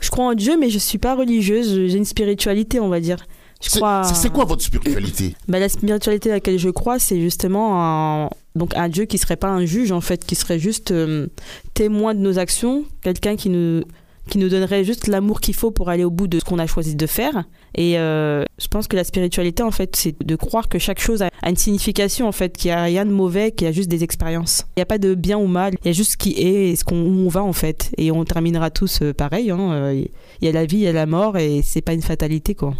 Je 0.00 0.10
crois 0.10 0.26
en 0.26 0.34
Dieu, 0.34 0.56
mais 0.58 0.70
je 0.70 0.78
suis 0.78 0.98
pas 0.98 1.14
religieuse. 1.14 1.68
J'ai 1.68 1.96
une 1.96 2.04
spiritualité, 2.04 2.80
on 2.80 2.88
va 2.88 3.00
dire. 3.00 3.18
C'est 3.60 3.78
crois... 3.78 4.02
quoi 4.34 4.44
votre 4.44 4.62
spiritualité? 4.62 5.36
Bah, 5.48 5.60
La 5.60 5.68
spiritualité 5.68 6.30
à 6.30 6.34
laquelle 6.34 6.58
je 6.58 6.68
crois, 6.68 6.98
c'est 6.98 7.20
justement 7.20 7.80
un, 7.80 8.30
donc 8.56 8.74
un 8.76 8.88
Dieu 8.88 9.04
qui 9.04 9.18
serait 9.18 9.36
pas 9.36 9.48
un 9.48 9.64
juge, 9.64 9.92
en 9.92 10.00
fait, 10.00 10.24
qui 10.26 10.34
serait 10.34 10.58
juste 10.58 10.90
euh, 10.90 11.28
témoin 11.74 12.14
de 12.14 12.20
nos 12.20 12.38
actions, 12.38 12.84
quelqu'un 13.02 13.36
qui 13.36 13.50
nous 13.50 13.82
qui 14.28 14.38
nous 14.38 14.48
donnerait 14.48 14.84
juste 14.84 15.08
l'amour 15.08 15.40
qu'il 15.40 15.54
faut 15.54 15.70
pour 15.70 15.88
aller 15.88 16.04
au 16.04 16.10
bout 16.10 16.26
de 16.26 16.38
ce 16.38 16.44
qu'on 16.44 16.58
a 16.58 16.66
choisi 16.66 16.94
de 16.94 17.06
faire. 17.06 17.44
Et 17.74 17.98
euh, 17.98 18.44
je 18.60 18.68
pense 18.68 18.86
que 18.86 18.96
la 18.96 19.04
spiritualité, 19.04 19.62
en 19.62 19.70
fait, 19.70 19.96
c'est 19.96 20.14
de 20.22 20.36
croire 20.36 20.68
que 20.68 20.78
chaque 20.78 21.00
chose 21.00 21.22
a 21.22 21.30
une 21.48 21.56
signification, 21.56 22.28
en 22.28 22.32
fait, 22.32 22.56
qu'il 22.56 22.70
n'y 22.70 22.76
a 22.76 22.82
rien 22.82 23.04
de 23.04 23.10
mauvais, 23.10 23.52
qu'il 23.52 23.66
y 23.66 23.68
a 23.68 23.72
juste 23.72 23.88
des 23.88 24.04
expériences. 24.04 24.64
Il 24.76 24.80
n'y 24.80 24.82
a 24.82 24.86
pas 24.86 24.98
de 24.98 25.14
bien 25.14 25.38
ou 25.38 25.46
mal, 25.46 25.74
il 25.82 25.88
y 25.88 25.90
a 25.90 25.92
juste 25.92 26.12
ce 26.12 26.16
qui 26.16 26.32
est 26.32 26.70
et 26.70 26.76
ce 26.76 26.84
qu'on, 26.84 27.02
où 27.02 27.26
on 27.26 27.28
va, 27.28 27.42
en 27.42 27.52
fait. 27.52 27.92
Et 27.96 28.10
on 28.10 28.24
terminera 28.24 28.70
tous 28.70 29.00
euh, 29.02 29.12
pareil. 29.12 29.50
Hein. 29.50 29.72
Euh, 29.72 30.04
il 30.40 30.44
y 30.44 30.48
a 30.48 30.52
la 30.52 30.66
vie, 30.66 30.78
il 30.78 30.82
y 30.82 30.88
a 30.88 30.92
la 30.92 31.06
mort, 31.06 31.36
et 31.36 31.62
c'est 31.62 31.82
pas 31.82 31.94
une 31.94 32.02
fatalité, 32.02 32.54
quoi. 32.54 32.74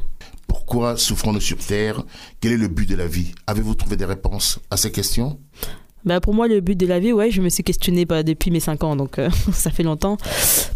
Pourquoi 0.46 0.96
souffrons-nous 0.96 1.40
sur 1.40 1.59
Terre? 1.59 2.02
Quel 2.40 2.52
est 2.52 2.57
le 2.57 2.68
but 2.68 2.88
de 2.88 2.94
la 2.94 3.07
vie? 3.07 3.33
Avez-vous 3.46 3.74
trouvé 3.74 3.96
des 3.96 4.05
réponses 4.05 4.61
à 4.70 4.76
ces 4.76 4.92
questions? 4.92 5.38
Bah 6.04 6.20
pour 6.20 6.34
moi, 6.34 6.48
le 6.48 6.60
but 6.60 6.76
de 6.76 6.86
la 6.86 6.98
vie, 6.98 7.12
ouais, 7.12 7.30
je 7.30 7.40
me 7.40 7.48
suis 7.48 7.62
questionnée 7.62 8.04
bah, 8.04 8.22
depuis 8.22 8.50
mes 8.50 8.60
5 8.60 8.82
ans, 8.84 8.96
donc 8.96 9.18
euh, 9.18 9.30
ça 9.52 9.70
fait 9.70 9.82
longtemps. 9.82 10.16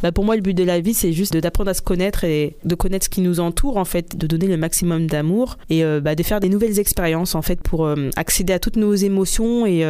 Bah, 0.02 0.12
pour 0.12 0.24
moi, 0.24 0.36
le 0.36 0.42
but 0.42 0.54
de 0.54 0.64
la 0.64 0.80
vie, 0.80 0.94
c'est 0.94 1.12
juste 1.12 1.36
d'apprendre 1.36 1.70
à 1.70 1.74
se 1.74 1.82
connaître 1.82 2.24
et 2.24 2.56
de 2.64 2.74
connaître 2.74 3.06
ce 3.06 3.10
qui 3.10 3.20
nous 3.20 3.40
entoure, 3.40 3.76
en 3.76 3.84
fait, 3.84 4.16
de 4.16 4.26
donner 4.26 4.46
le 4.46 4.56
maximum 4.56 5.06
d'amour 5.06 5.58
et 5.68 5.84
euh, 5.84 6.00
bah, 6.00 6.14
de 6.14 6.22
faire 6.22 6.40
des 6.40 6.48
nouvelles 6.48 6.78
expériences, 6.78 7.34
en 7.34 7.42
fait, 7.42 7.60
pour 7.60 7.86
euh, 7.86 8.10
accéder 8.16 8.52
à 8.52 8.58
toutes 8.58 8.76
nos 8.76 8.94
émotions. 8.94 9.66
Et 9.66 9.84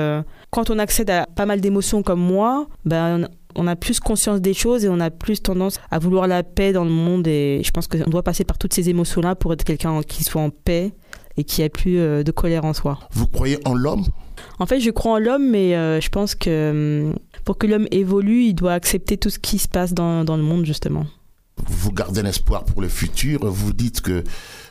quand 0.50 0.70
on 0.70 0.78
accède 0.78 1.10
à 1.10 1.26
pas 1.26 1.46
mal 1.46 1.60
d'émotions 1.60 2.02
comme 2.02 2.20
moi, 2.20 2.66
bah, 2.84 3.18
on 3.54 3.66
a 3.66 3.76
plus 3.76 4.00
conscience 4.00 4.40
des 4.40 4.54
choses 4.54 4.84
et 4.84 4.88
on 4.88 5.00
a 5.00 5.10
plus 5.10 5.42
tendance 5.42 5.80
à 5.90 5.98
vouloir 5.98 6.26
la 6.26 6.42
paix 6.42 6.72
dans 6.72 6.84
le 6.84 6.90
monde. 6.90 7.26
Et 7.26 7.62
je 7.64 7.70
pense 7.70 7.88
qu'on 7.88 8.10
doit 8.10 8.22
passer 8.22 8.44
par 8.44 8.58
toutes 8.58 8.74
ces 8.74 8.88
émotions-là 8.88 9.34
pour 9.34 9.52
être 9.52 9.64
quelqu'un 9.64 10.00
qui 10.02 10.24
soit 10.24 10.42
en 10.42 10.50
paix 10.50 10.92
et 11.36 11.44
qui 11.44 11.62
ait 11.62 11.68
plus 11.68 11.96
de 11.96 12.30
colère 12.30 12.64
en 12.64 12.72
soi. 12.72 12.98
Vous 13.12 13.26
croyez 13.26 13.58
en 13.66 13.74
l'homme? 13.74 14.04
En 14.58 14.66
fait, 14.66 14.80
je 14.80 14.90
crois 14.90 15.12
en 15.12 15.18
l'homme, 15.18 15.50
mais 15.50 15.74
euh, 15.74 16.00
je 16.00 16.08
pense 16.08 16.34
que 16.34 17.08
hum, 17.08 17.18
pour 17.44 17.58
que 17.58 17.66
l'homme 17.66 17.86
évolue, 17.90 18.44
il 18.44 18.54
doit 18.54 18.72
accepter 18.72 19.16
tout 19.16 19.30
ce 19.30 19.38
qui 19.38 19.58
se 19.58 19.68
passe 19.68 19.92
dans, 19.92 20.24
dans 20.24 20.36
le 20.36 20.42
monde, 20.42 20.64
justement. 20.64 21.06
Vous 21.68 21.92
gardez 21.92 22.20
un 22.20 22.26
espoir 22.26 22.64
pour 22.64 22.82
le 22.82 22.88
futur. 22.88 23.46
Vous 23.46 23.72
dites 23.72 24.00
que 24.00 24.24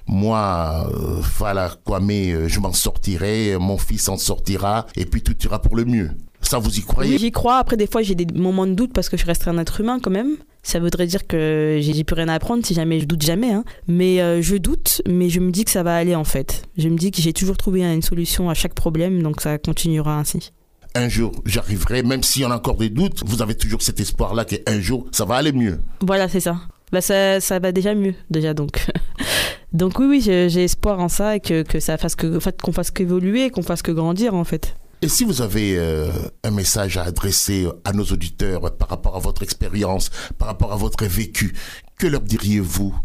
moi, 0.07 0.89
euh, 0.93 1.21
Fala 1.21 1.71
Kwame, 1.83 2.11
euh, 2.11 2.47
je 2.47 2.59
m'en 2.59 2.73
sortirai, 2.73 3.57
mon 3.59 3.77
fils 3.77 4.07
en 4.09 4.17
sortira, 4.17 4.85
et 4.95 5.05
puis 5.05 5.21
tout 5.21 5.35
ira 5.43 5.61
pour 5.61 5.75
le 5.75 5.85
mieux. 5.85 6.11
Ça, 6.47 6.59
vous 6.59 6.77
y 6.77 6.81
croyez? 6.81 7.17
J'y 7.17 7.31
crois. 7.31 7.57
Après, 7.57 7.75
des 7.75 7.87
fois, 7.87 8.03
j'ai 8.03 8.15
des 8.15 8.27
moments 8.37 8.67
de 8.67 8.73
doute 8.73 8.93
parce 8.93 9.09
que 9.09 9.17
je 9.17 9.25
resterai 9.25 9.51
un 9.51 9.57
être 9.57 9.81
humain 9.81 9.99
quand 10.01 10.11
même. 10.11 10.37
Ça 10.61 10.79
voudrait 10.79 11.07
dire 11.07 11.27
que 11.27 11.79
j'ai 11.81 12.03
plus 12.03 12.15
rien 12.15 12.27
à 12.27 12.33
apprendre 12.35 12.65
si 12.65 12.73
jamais 12.73 12.99
je 12.99 13.05
doute 13.05 13.23
jamais. 13.23 13.51
Hein. 13.51 13.63
Mais 13.87 14.21
euh, 14.21 14.41
je 14.41 14.55
doute, 14.55 15.01
mais 15.07 15.29
je 15.29 15.39
me 15.39 15.51
dis 15.51 15.65
que 15.65 15.71
ça 15.71 15.83
va 15.83 15.95
aller 15.95 16.15
en 16.15 16.23
fait. 16.23 16.63
Je 16.77 16.87
me 16.89 16.97
dis 16.97 17.11
que 17.11 17.21
j'ai 17.21 17.33
toujours 17.33 17.57
trouvé 17.57 17.83
une 17.83 18.01
solution 18.01 18.49
à 18.49 18.53
chaque 18.53 18.73
problème, 18.73 19.21
donc 19.21 19.41
ça 19.41 19.57
continuera 19.57 20.17
ainsi. 20.17 20.51
Un 20.93 21.09
jour, 21.09 21.31
j'arriverai, 21.45 22.03
même 22.03 22.23
s'il 22.23 22.43
y 22.43 22.45
en 22.45 22.51
a 22.51 22.55
encore 22.55 22.77
des 22.77 22.89
doutes, 22.89 23.23
vous 23.25 23.41
avez 23.41 23.55
toujours 23.55 23.81
cet 23.81 23.99
espoir-là 23.99 24.45
qu'un 24.45 24.79
jour, 24.79 25.07
ça 25.11 25.25
va 25.25 25.35
aller 25.35 25.51
mieux. 25.51 25.79
Voilà, 26.01 26.29
c'est 26.29 26.39
ça. 26.39 26.57
Bah 26.91 27.01
ça, 27.01 27.41
ça 27.41 27.59
va 27.59 27.71
déjà 27.71 27.93
mieux, 27.93 28.13
déjà 28.29 28.53
donc. 28.53 28.85
donc 29.73 29.99
oui, 29.99 30.05
oui, 30.07 30.21
j'ai 30.21 30.63
espoir 30.63 30.99
en 30.99 31.09
ça 31.09 31.35
et 31.35 31.39
que, 31.39 31.63
que 31.63 31.79
ça 31.79 31.97
fasse 31.97 32.15
que, 32.15 32.37
en 32.37 32.39
fait, 32.39 32.61
qu'on 32.61 32.71
fasse 32.71 32.91
qu'évoluer, 32.91 33.49
qu'on 33.49 33.63
fasse 33.63 33.81
que 33.81 33.91
grandir 33.91 34.35
en 34.35 34.45
fait. 34.45 34.75
Et 35.05 35.07
si 35.07 35.23
vous 35.23 35.43
avez 35.43 35.77
euh, 35.77 36.09
un 36.43 36.49
message 36.49 36.97
à 36.97 37.03
adresser 37.03 37.67
à 37.83 37.93
nos 37.93 38.05
auditeurs 38.05 38.75
par 38.75 38.89
rapport 38.89 39.15
à 39.15 39.19
votre 39.19 39.43
expérience, 39.43 40.09
par 40.39 40.47
rapport 40.47 40.73
à 40.73 40.77
votre 40.77 41.05
vécu, 41.05 41.53
que 41.99 42.07
leur 42.07 42.21
diriez-vous? 42.21 42.95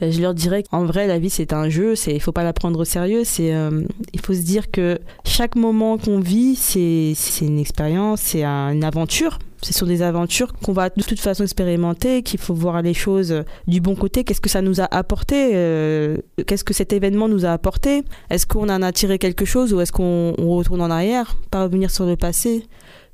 Ben, 0.00 0.10
je 0.10 0.22
leur 0.22 0.32
dirais 0.32 0.62
qu'en 0.62 0.86
vrai, 0.86 1.06
la 1.06 1.18
vie, 1.18 1.28
c'est 1.28 1.52
un 1.52 1.68
jeu. 1.68 1.96
Il 2.06 2.22
faut 2.22 2.32
pas 2.32 2.44
la 2.44 2.54
prendre 2.54 2.80
au 2.80 2.86
sérieux. 2.86 3.24
C'est, 3.24 3.54
euh, 3.54 3.82
il 4.14 4.20
faut 4.22 4.32
se 4.32 4.40
dire 4.40 4.70
que 4.70 5.00
chaque 5.26 5.54
moment 5.54 5.98
qu'on 5.98 6.18
vit, 6.18 6.56
c'est, 6.56 7.12
une 7.42 7.58
expérience, 7.58 8.22
c'est 8.22 8.42
une 8.42 8.82
aventure. 8.82 9.38
Ce 9.62 9.74
sont 9.74 9.86
des 9.86 10.02
aventures 10.02 10.54
qu'on 10.54 10.72
va 10.72 10.88
de 10.88 11.02
toute 11.02 11.20
façon 11.20 11.42
expérimenter, 11.42 12.22
qu'il 12.22 12.40
faut 12.40 12.54
voir 12.54 12.80
les 12.80 12.94
choses 12.94 13.44
du 13.66 13.80
bon 13.80 13.94
côté. 13.94 14.24
Qu'est-ce 14.24 14.40
que 14.40 14.48
ça 14.48 14.62
nous 14.62 14.80
a 14.80 14.88
apporté 14.90 15.50
euh, 15.54 16.16
Qu'est-ce 16.46 16.64
que 16.64 16.72
cet 16.72 16.92
événement 16.92 17.28
nous 17.28 17.44
a 17.44 17.50
apporté? 17.50 18.04
Est-ce 18.30 18.46
qu'on 18.46 18.68
en 18.68 18.82
a 18.82 18.92
tiré 18.92 19.18
quelque 19.18 19.44
chose 19.44 19.74
ou 19.74 19.80
est-ce 19.80 19.92
qu'on 19.92 20.34
retourne 20.38 20.80
en 20.80 20.90
arrière? 20.90 21.36
Pas 21.50 21.64
revenir 21.64 21.90
sur 21.90 22.06
le 22.06 22.16
passé 22.16 22.64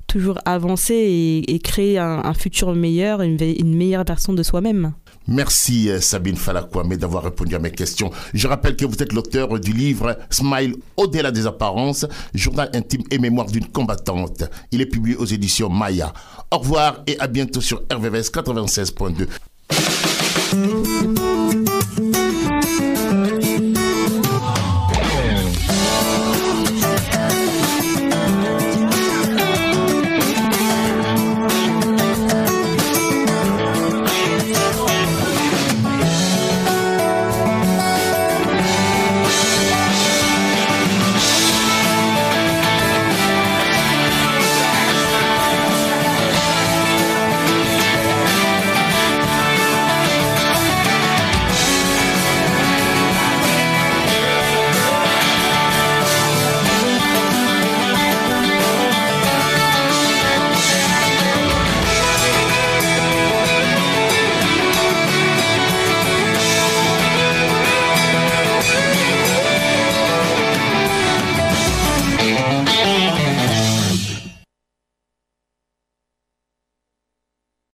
toujours 0.07 0.39
avancer 0.45 1.43
et, 1.45 1.59
créer 1.59 1.97
un, 1.97 2.33
futur 2.33 2.73
meilleur, 2.73 3.21
une, 3.21 3.37
une 3.41 3.75
meilleure 3.75 4.05
version 4.05 4.33
de 4.33 4.41
soi-même. 4.41 4.93
Merci 5.27 5.89
euh, 5.89 5.99
Sabine 5.99 6.37
Falakwame 6.37 6.95
d'avoir 6.95 7.23
répondu 7.23 7.55
à 7.55 7.59
mes 7.59 7.71
questions. 7.71 8.11
Je 8.33 8.47
rappelle 8.47 8.75
que 8.75 8.85
vous 8.85 9.01
êtes 9.01 9.13
l'auteur 9.13 9.59
du 9.59 9.73
livre 9.73 10.17
Smile 10.29 10.75
au-delà 10.95 11.31
des 11.31 11.45
apparences, 11.45 12.05
journal 12.33 12.69
intime 12.73 13.03
et 13.11 13.19
mémoire 13.19 13.47
d'une 13.47 13.67
combattante. 13.67 14.43
Il 14.71 14.81
est 14.81 14.85
publié 14.85 15.15
aux 15.17 15.25
éditions 15.25 15.69
Maya. 15.69 16.13
Au 16.51 16.59
revoir 16.59 17.03
et 17.07 17.19
à 17.19 17.27
bientôt 17.27 17.61
sur 17.61 17.81
RVVS 17.91 18.31
96.2. 18.31 19.27